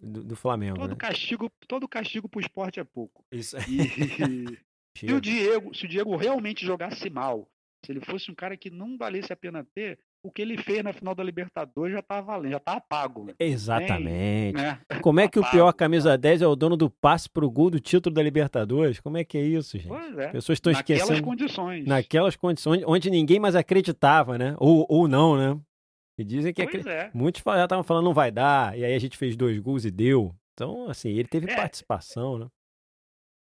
[0.02, 0.96] Do, do Flamengo, Todo né?
[0.96, 3.24] castigo, todo castigo pro esporte é pouco.
[3.32, 3.88] Isso E
[4.96, 5.14] se Chega.
[5.16, 7.48] o Diego, se o Diego realmente jogasse mal,
[7.84, 10.82] se ele fosse um cara que não valesse a pena ter, o que ele fez
[10.84, 13.24] na final da Libertadores já tá valendo, já tá pago.
[13.24, 13.34] né?
[13.40, 14.56] Exatamente.
[14.56, 14.78] Né?
[15.02, 17.50] Como é que o Tá pior pago, camisa 10 é o dono do passe pro
[17.50, 19.00] gol do título da Libertadores?
[19.00, 19.88] Como é que é isso, gente?
[19.88, 20.28] Pois As é.
[20.28, 21.26] pessoas estão Naquelas esquecendo.
[21.26, 21.86] condições.
[21.86, 24.54] Naquelas condições onde ninguém mais acreditava, né?
[24.58, 25.58] Ou, ou não, né?
[26.18, 27.10] E dizem que acre- é.
[27.14, 29.90] muitos já estavam falando não vai dar, e aí a gente fez dois gols e
[29.90, 30.34] deu.
[30.52, 31.56] Então, assim, ele teve É.
[31.56, 32.46] participação, né?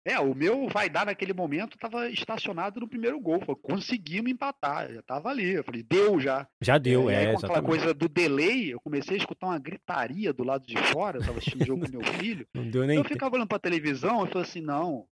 [0.07, 3.41] É, o meu vai dar naquele momento estava estacionado no primeiro gol.
[3.41, 5.55] Falei, conseguimos empatar, já estava ali.
[5.55, 6.47] Eu falei, deu já.
[6.61, 7.67] Já deu, e é, aí, com aquela exatamente.
[7.67, 11.17] coisa do delay, eu comecei a escutar uma gritaria do lado de fora.
[11.17, 12.47] Eu estava assistindo o jogo com meu filho.
[12.55, 15.09] Não deu nem Eu ficava olhando pra televisão e falei assim: não, o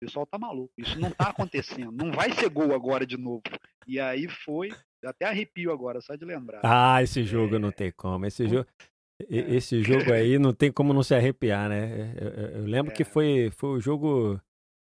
[0.00, 0.72] pessoal tá maluco.
[0.76, 1.92] Isso não tá acontecendo.
[1.92, 3.42] Não vai ser gol agora de novo.
[3.86, 4.70] E aí foi.
[5.04, 6.60] Até arrepio agora, só de lembrar.
[6.64, 8.24] Ah, esse jogo não tem como.
[8.26, 8.91] Esse jogo, e- É.
[9.30, 12.14] esse jogo aí não tem como não se arrepiar, né?
[12.20, 13.04] Eu, eu- eu lembro que É.
[13.04, 14.40] foi, foi o jogo.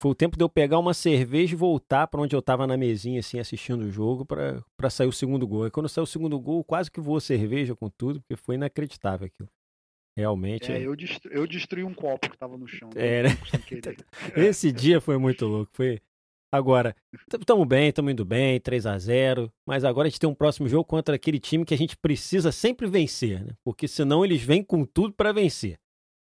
[0.00, 2.76] Foi o tempo de eu pegar uma cerveja e voltar pra onde eu tava na
[2.76, 5.66] mesinha, assim, assistindo o jogo, pra sair o segundo gol.
[5.66, 9.26] E quando saiu o segundo gol, quase que voou cerveja com tudo, porque foi inacreditável
[9.26, 9.48] aquilo.
[10.16, 10.70] Realmente.
[10.72, 12.90] É, eu, destru- eu destruí um copo que tava no chão.
[12.96, 13.28] É, né?
[13.50, 13.96] sem querer.
[14.36, 15.70] Esse dia foi muito louco.
[15.74, 16.00] Foi.
[16.50, 16.96] Agora,
[17.38, 20.66] estamos bem, estamos indo bem, 3 a 0 mas agora a gente tem um próximo
[20.66, 23.52] jogo contra aquele time que a gente precisa sempre vencer, né?
[23.62, 25.78] Porque senão eles vêm com tudo para vencer.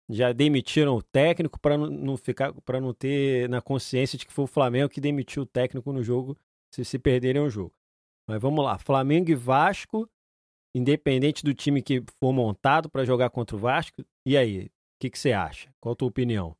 [0.09, 4.43] Já demitiram o técnico para não ficar, para não ter na consciência de que foi
[4.43, 6.37] o Flamengo que demitiu o técnico no jogo,
[6.73, 7.73] se se perderem o jogo.
[8.27, 10.09] Mas vamos lá, Flamengo e Vasco,
[10.75, 14.03] independente do time que for montado para jogar contra o Vasco.
[14.25, 15.69] E aí, o que que você acha?
[15.79, 16.53] Qual a tua opinião?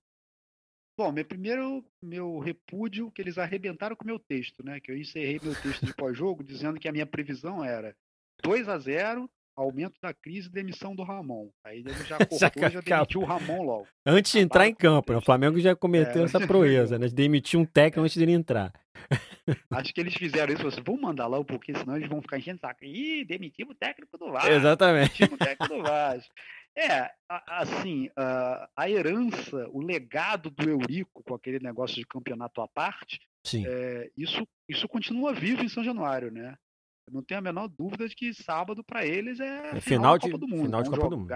[0.98, 4.80] Bom, meu primeiro, meu repúdio que eles arrebentaram com o meu texto, né?
[4.80, 7.96] Que eu encerrei meu texto de pós-jogo dizendo que a minha previsão era
[8.44, 11.50] 2 a 0 aumento da crise e demissão do Ramon.
[11.64, 13.88] Aí ele já cortou Já e já demitiu o Ramon logo.
[14.06, 15.18] Antes de entrar em campo, né?
[15.18, 17.08] o Flamengo já cometeu É, essa proeza, né?
[17.08, 18.72] De demitir um técnico antes de ele entrar.
[19.72, 22.60] Acho que eles fizeram isso, assim, vamos mandar lá, porque senão eles vão ficar enchendo
[22.60, 22.84] saco.
[22.84, 24.50] Ih, demitimos o técnico do Vasco.
[24.50, 25.20] Exatamente.
[25.20, 26.34] Demitimos o técnico do Vasco.
[26.78, 27.12] É,
[27.48, 33.66] assim, a, herança, o legado do Eurico com aquele negócio de campeonato à parte, Sim.
[33.66, 36.56] é, isso, isso continua vivo em São Januário, né?
[37.10, 40.20] não tenho a menor dúvida de que sábado para eles é, É final, final da
[40.20, 40.66] Copa de- do Mundo.
[40.66, 41.28] final de vão Copa do Mundo.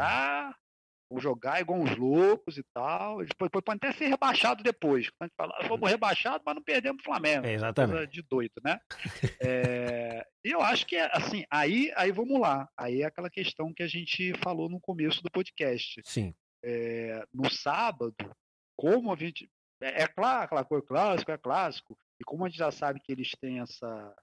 [1.12, 3.22] Vão jogar igual uns loucos e tal.
[3.22, 5.10] Eles podem podem até ser rebaixados depois.
[5.20, 7.40] A gente fala, "Ah, fomos rebaixados, mas não perdemos o Flamengo.
[7.46, 8.12] É, Coisa exatamente.
[8.12, 8.80] de doido, né?
[9.42, 12.68] É, E eu acho que é assim, aí, aí vamos lá.
[12.78, 16.02] Aí é aquela questão que a gente falou no começo do podcast.
[16.06, 16.34] Sim.
[16.64, 18.16] É, no sábado,
[18.78, 19.50] como a gente.
[19.82, 21.98] É, é claro, aquela coisa clássico, é clássico.
[22.20, 24.16] E como a gente já sabe que eles têm essa,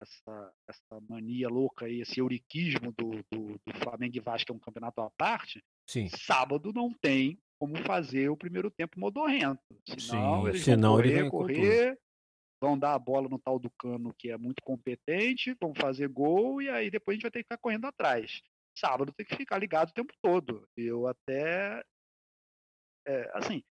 [0.00, 4.54] essa, essa mania louca aí, esse euriquismo do, do, do Flamengo e Vasco, que é
[4.54, 6.08] um campeonato à parte, Sim.
[6.08, 9.62] sábado não tem como fazer o primeiro tempo modorrento.
[9.98, 11.98] Senão Sim, eles senão vão correr, com correr,
[12.60, 16.60] vão dar a bola no tal do cano que é muito competente, vão fazer gol
[16.60, 18.42] e aí depois a gente vai ter que ficar correndo atrás.
[18.78, 20.68] Sábado tem que ficar ligado o tempo todo.
[20.76, 21.82] Eu até.
[23.06, 23.62] é, assim,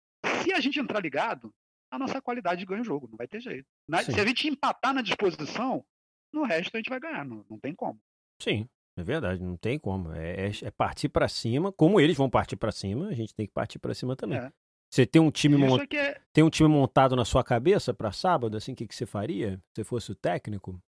[0.42, 1.54] se a gente entrar ligado,
[1.92, 3.68] a nossa qualidade ganha o jogo, não vai ter jeito.
[3.88, 5.86] Na- se a gente empatar na disposição,
[6.34, 8.00] no resto a gente vai ganhar, não, não tem como.
[8.42, 8.68] Sim.
[8.98, 10.14] É verdade, não tem como.
[10.14, 13.46] É, é- é partir pra cima, como eles vão partir pra cima, a gente tem
[13.46, 14.38] que partir pra cima também.
[14.40, 14.50] É.
[14.90, 17.94] Você tem um time Isso mon- é é, tem um time montado na sua cabeça
[17.94, 19.62] pra sábado, assim, o que, que você faria?
[19.76, 20.82] Se fosse o técnico?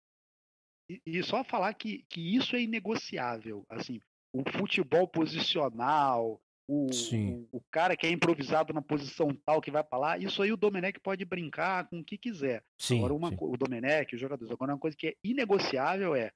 [0.89, 3.65] E, e só falar que, que isso é inegociável.
[3.69, 4.01] Assim,
[4.33, 7.49] o futebol posicional, o, Sim.
[7.53, 10.57] o, cara que é improvisado na posição tal que vai para lá, isso aí o
[10.57, 12.65] Domenech pode brincar com o que quiser.
[12.79, 12.99] Sim.
[12.99, 13.37] Agora, uma, sim.
[13.41, 16.33] o Domenech, os jogadores, agora uma coisa que é inegociável é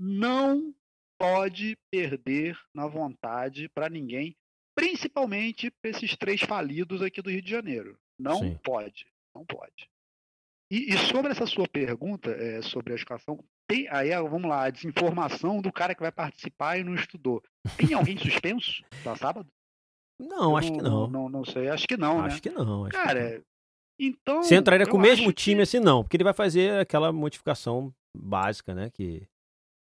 [0.00, 0.74] não
[1.18, 4.36] pode perder na vontade para ninguém,
[4.74, 7.98] principalmente para esses três falidos aqui do Rio de Janeiro.
[8.18, 8.58] Não Sim.
[8.62, 9.90] pode, não pode.
[10.70, 14.70] E, e sobre essa sua pergunta, é, sobre a escalação, tem aí, vamos lá, a
[14.70, 17.42] desinformação do cara que vai participar e não estudou.
[17.76, 19.50] Tem alguém suspenso para sábado?
[20.18, 21.06] Não, Eu acho que não.
[21.08, 22.40] Não, não sei, acho que não, acho né?
[22.40, 22.84] que não.
[22.84, 23.04] Acho que não.
[23.04, 23.42] Cara,
[23.98, 24.42] então.
[24.42, 27.92] Você entraria com o mesmo time que- assim, não, porque ele vai fazer aquela modificação
[28.16, 28.90] básica, né?
[28.90, 29.26] Que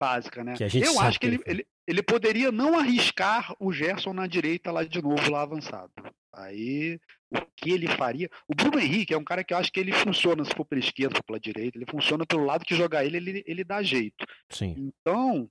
[0.02, 0.56] básica, né?
[0.56, 4.26] Que a gente eu acho que ele, ele ele, poderia não arriscar o Gerson na
[4.26, 5.92] direita lá de novo, lá avançado.
[6.34, 8.30] Aí, o que ele faria?
[8.48, 10.80] O Bruno Henrique é um cara que eu acho que ele funciona se for pela
[10.80, 14.26] esquerda, for pela direita, ele funciona pelo lado que jogar ele, ele, ele dá jeito.
[14.50, 14.76] sim.
[14.78, 15.50] Então,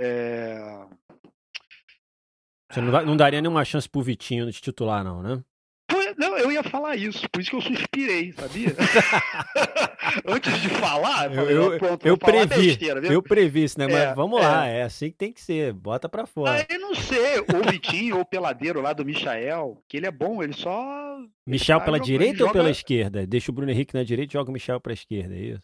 [0.00, 0.86] é,
[2.70, 5.42] Você não, não daria nenhuma chance pro Vitinho de titular, não, né?
[6.18, 8.68] não, eu ia falar isso, por isso que eu suspirei, sabia?
[10.26, 13.12] Antes de falar, Eu- eu- "Ó, pronto, eu falar previ, besteira, viu?
[13.12, 13.86] Eu previ isso, né?
[13.86, 15.72] Mas É, vamos lá, é assim que tem que ser.
[15.72, 16.64] Bota pra fora.
[16.70, 20.10] Aí não sei, ou o Vitinho ou o Peladeiro lá do Michael, que ele é
[20.10, 21.18] bom, ele só.
[21.46, 23.26] Michel tá pela jogando- direita ou joga- pela esquerda?
[23.26, 25.62] Deixa o Bruno Henrique na direita e joga o Michel pra esquerda, é isso?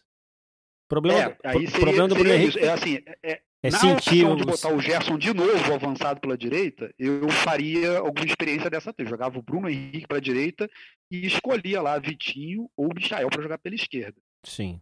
[0.85, 2.59] O problema, É, do- aí seria, problema do Bruno Henrique isso.
[2.59, 6.37] É assim, é, é na sentir opção de botar o Gerson de novo avançado pela
[6.37, 9.09] direita, eu faria alguma experiência dessa vez.
[9.09, 10.69] Jogava o Bruno Henrique pela direita
[11.09, 14.17] e escolhia lá Vitinho ou Michael para jogar pela esquerda.
[14.45, 14.81] Sim.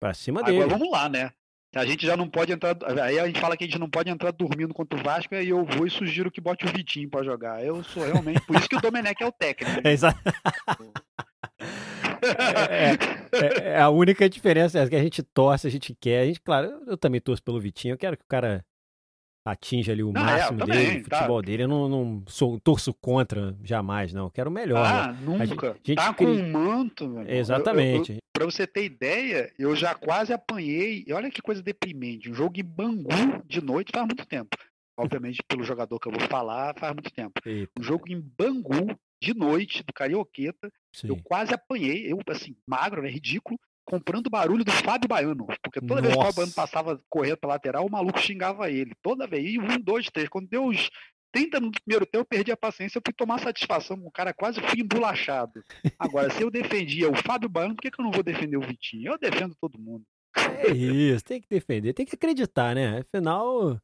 [0.00, 0.56] Pra cima dele.
[0.62, 1.30] Agora vamos lá, né?
[1.76, 2.76] A gente já não pode entrar.
[3.02, 5.48] Aí a gente fala que a gente não pode entrar dormindo contra o Vasco, aí
[5.48, 7.64] eu vou e sugiro que bote o Vitinho para jogar.
[7.64, 8.40] Eu sou realmente.
[8.42, 9.80] Por isso que o Domenech é o técnico.
[9.82, 10.14] É, exa-
[12.24, 16.20] é- é a única diferença é que a gente torce, a gente quer.
[16.22, 17.94] A gente, claro, eu, também torço pelo Vitinho.
[17.94, 18.64] Eu quero que o cara
[19.46, 21.16] atinja ali o Não, é, máximo também, dele, o tá.
[21.18, 21.62] futebol dele.
[21.64, 24.24] Eu não, não sou, torço contra jamais, não.
[24.24, 24.82] Eu quero o melhor.
[24.82, 24.88] né?
[24.90, 25.76] Ah, nunca.
[25.84, 27.24] gente tá com cria- um manto, meu irmão.
[27.28, 28.16] Eu- eu- Exatamente.
[28.32, 31.04] Pra você ter ideia, eu já quase apanhei.
[31.06, 32.28] E olha que coisa deprimente.
[32.30, 33.08] Um jogo em Bangu
[33.46, 34.56] de noite faz muito tempo.
[34.98, 37.32] Obviamente, pelo jogador que eu vou falar, faz muito tempo.
[37.44, 40.70] Eita, Um jogo em Bangu de noite, do Carioqueta,
[41.02, 41.22] eu sim.
[41.22, 42.10] quase apanhei.
[42.10, 43.08] Eu, assim, magro, né?
[43.08, 43.58] Ridículo.
[43.86, 45.46] Comprando barulho do Fábio Baiano.
[45.62, 46.60] Porque toda vez que o Fábio Baiano Nossa.
[46.60, 48.92] passava correndo pra lateral, o maluco xingava ele.
[49.02, 49.44] Toda vez.
[49.44, 50.28] E um, dois, três.
[50.28, 50.90] Quando deu os
[51.32, 52.98] 30 minutos do primeiro tempo, eu perdi a paciência.
[52.98, 55.62] Eu fui tomar satisfação com o cara, quase fui embolachado.
[55.98, 58.62] Agora, se eu defendia o Fábio Baiano, por que, que eu não vou defender o
[58.62, 59.12] Vitinho?
[59.12, 60.04] Eu defendo todo mundo.
[60.36, 62.98] É isso, tem que defender, tem que acreditar, né?
[62.98, 63.80] Afinal,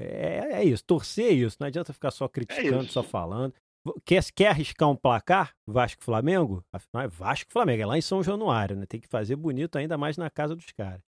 [0.00, 1.56] é, é isso, torcer é isso.
[1.60, 2.92] Não adianta ficar só criticando, isso.
[2.92, 3.54] só falando.
[4.04, 5.54] Quer, quer arriscar um placar?
[5.66, 6.64] Vasco-Flamengo?
[6.72, 8.86] Afinal, é Vasco-Flamengo, é lá em São Januário, né?
[8.86, 11.00] Tem que fazer bonito ainda mais na casa dos caras.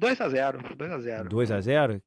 [0.00, 1.28] 2x0, 2x0.
[1.28, 2.02] 2x0?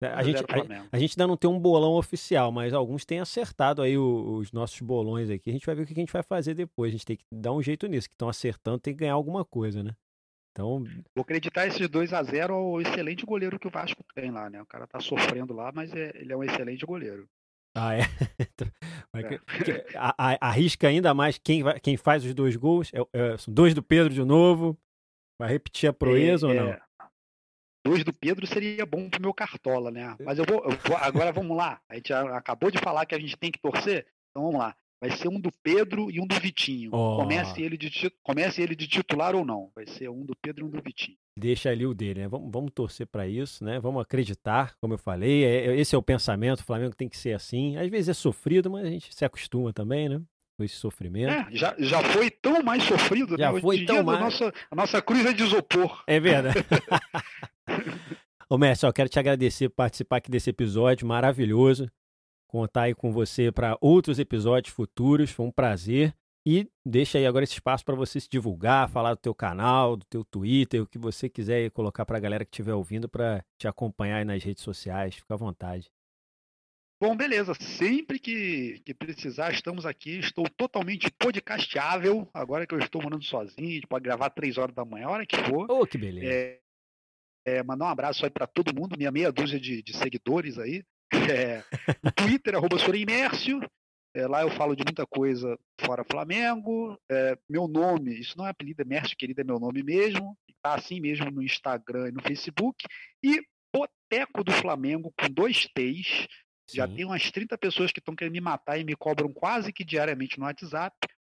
[0.00, 0.88] A gente, a, Flamengo.
[0.92, 4.52] a gente ainda não tem um bolão oficial, mas alguns têm acertado aí o- os
[4.52, 5.50] nossos bolões aqui.
[5.50, 6.90] A gente vai ver o que a gente vai fazer depois.
[6.90, 9.44] A gente tem que dar um jeito nisso, que estão acertando, tem que ganhar alguma
[9.44, 9.94] coisa, né?
[10.52, 14.62] Então, Vou acreditar esses 2x0 ao excelente goleiro que o Vasco tem lá, né?
[14.62, 17.28] O cara tá sofrendo lá, mas é- ele é um excelente goleiro.
[17.80, 18.00] Ah, é?
[19.12, 20.38] Vai É.
[20.40, 22.90] arrisca ainda mais quem, vai- quem faz os dois gols.
[22.92, 24.76] É- é- são dois do Pedro de novo.
[25.40, 26.72] Vai repetir a proeza É, ou não?
[26.72, 26.80] é,
[27.86, 30.14] Dois do Pedro seria bom pro meu cartola, né?
[30.20, 31.80] Mas eu vou, eu vou- Agora vamos lá.
[31.88, 34.06] A gente acabou de falar que a gente tem que torcer.
[34.30, 34.76] Então vamos lá.
[35.00, 36.90] Vai ser um do Pedro e um do Vitinho.
[36.92, 37.16] Oh.
[37.16, 37.90] Comece, ele de,
[38.22, 39.70] comece ele de titular ou não.
[39.74, 41.16] Vai ser um do Pedro e um do Vitinho.
[41.36, 42.28] Deixa ali o dele, né?
[42.28, 43.78] Vamos, vamos torcer para isso, né?
[43.78, 45.44] Vamos acreditar, como eu falei.
[45.44, 46.60] É, é, esse é o pensamento.
[46.60, 47.76] O Flamengo tem que ser assim.
[47.76, 50.20] Às vezes é sofrido, mas a gente se acostuma também, né?
[50.56, 51.30] Com esse sofrimento.
[51.30, 53.60] É, já, já foi tão mais sofrido, já né?
[53.60, 54.18] foi tão mais.
[54.18, 56.02] A nossa, a nossa cruz é de isopor.
[56.06, 56.58] É verdade.
[58.50, 61.88] Ô, Mestre, eu quero te agradecer por participar aqui desse episódio maravilhoso
[62.48, 65.30] contar aí com você para outros episódios futuros.
[65.30, 66.12] Foi um prazer.
[66.46, 70.06] E deixa aí agora esse espaço para você se divulgar, falar do teu canal, do
[70.06, 73.68] teu Twitter, o que você quiser colocar para a galera que estiver ouvindo para te
[73.68, 75.16] acompanhar aí nas redes sociais.
[75.16, 75.90] Fica à vontade.
[77.00, 77.52] Bom, beleza.
[77.54, 80.18] Sempre que, que precisar, estamos aqui.
[80.18, 82.28] Estou totalmente podcastável.
[82.32, 85.10] Agora que eu estou morando sozinho, a gente pode gravar três horas da manhã, a
[85.10, 85.70] hora que for.
[85.70, 86.26] Oh, que beleza.
[86.26, 86.60] É,
[87.46, 90.82] é, mandar um abraço aí para todo mundo, minha meia dúzia de, de seguidores aí.
[91.12, 91.62] É,
[92.12, 93.60] Twitter, arroba Sorimércio.
[94.14, 96.98] É, lá eu falo de muita coisa fora Flamengo.
[97.10, 100.36] É, meu nome, isso não é apelido, é Mércio Querido, é meu nome mesmo.
[100.62, 102.84] Tá assim mesmo no Instagram e no Facebook.
[103.22, 103.40] E
[103.72, 106.26] Boteco do Flamengo com dois T's.
[106.68, 106.76] Sim.
[106.78, 109.84] Já tem umas 30 pessoas que estão querendo me matar e me cobram quase que
[109.84, 110.96] diariamente no WhatsApp.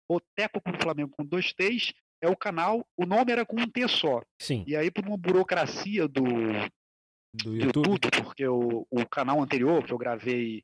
[0.09, 3.88] Boteco com Flamengo com dois T's é o canal, o nome era com um T
[3.88, 4.22] só.
[4.39, 4.63] Sim.
[4.67, 6.24] E aí, por uma burocracia do,
[7.34, 7.89] do YouTube.
[7.89, 10.63] YouTube, porque o, o canal anterior, que eu gravei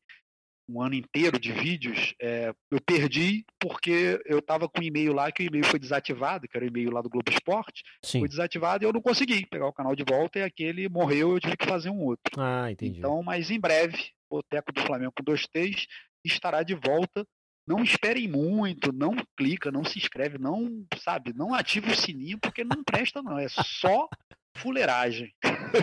[0.69, 5.31] um ano inteiro de vídeos, é, eu perdi porque eu estava com um e-mail lá
[5.31, 8.19] que o e-mail foi desativado, que era o e-mail lá do Globo Esporte, Sim.
[8.19, 11.39] foi desativado e eu não consegui pegar o canal de volta e aquele morreu eu
[11.39, 12.33] tive que fazer um outro.
[12.37, 12.99] Ah, entendi.
[12.99, 15.87] Então, mas em breve, o Boteco do Flamengo com dois T's
[16.25, 17.25] estará de volta.
[17.65, 22.63] Não esperem muito, não clica, não se inscreve, não, sabe, não ative o sininho porque
[22.63, 24.07] não presta não, é só
[24.57, 25.31] fuleiragem.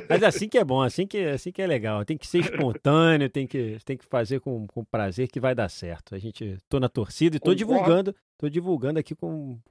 [0.08, 2.04] Mas assim que é bom, assim que, assim que é legal.
[2.04, 5.68] Tem que ser espontâneo, tem que, tem que fazer com, com prazer que vai dar
[5.68, 6.14] certo.
[6.14, 7.58] A gente tô na torcida e tô Concordo.
[7.58, 9.14] divulgando, tô divulgando aqui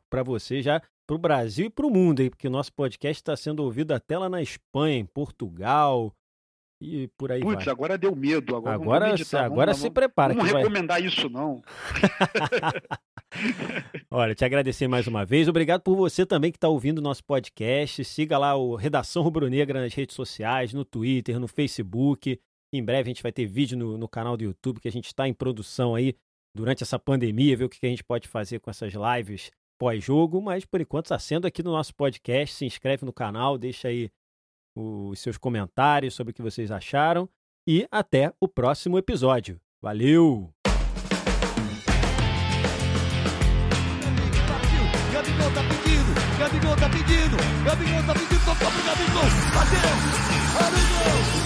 [0.10, 3.64] para você já pro Brasil e pro mundo aí, porque o nosso podcast está sendo
[3.64, 6.14] ouvido até lá na Espanha, em Portugal
[6.84, 7.72] e por aí Putz, vai.
[7.72, 8.56] agora deu medo.
[8.56, 10.62] Agora, Agora, vamos meditar, agora vamos, se prepara Não vai.
[10.62, 11.62] recomendar isso, não.
[14.12, 15.48] Olha, te agradecer mais uma vez.
[15.48, 18.04] Obrigado por você também que está ouvindo o nosso podcast.
[18.04, 22.40] Siga lá o Redação Rubro Negra nas redes sociais, no Twitter, no Facebook.
[22.72, 25.06] Em breve a gente vai ter vídeo no, no canal do YouTube que a gente
[25.06, 26.16] está em produção aí
[26.56, 30.42] durante essa pandemia, ver o que, que a gente pode fazer com essas lives pós-jogo.
[30.42, 32.56] Mas por enquanto está sendo aqui no nosso podcast.
[32.56, 34.10] Se inscreve no canal, deixa aí
[34.76, 37.30] os seus comentários sobre o que vocês acharam.
[37.68, 39.60] E até o próximo episódio.
[39.82, 40.54] Valeu!
[45.14, 48.14] Gabigol tá pedindo, Gabigol tá pedindo, Gabigol tá
[49.54, 49.90] bateu,
[50.60, 51.43] Gabigol!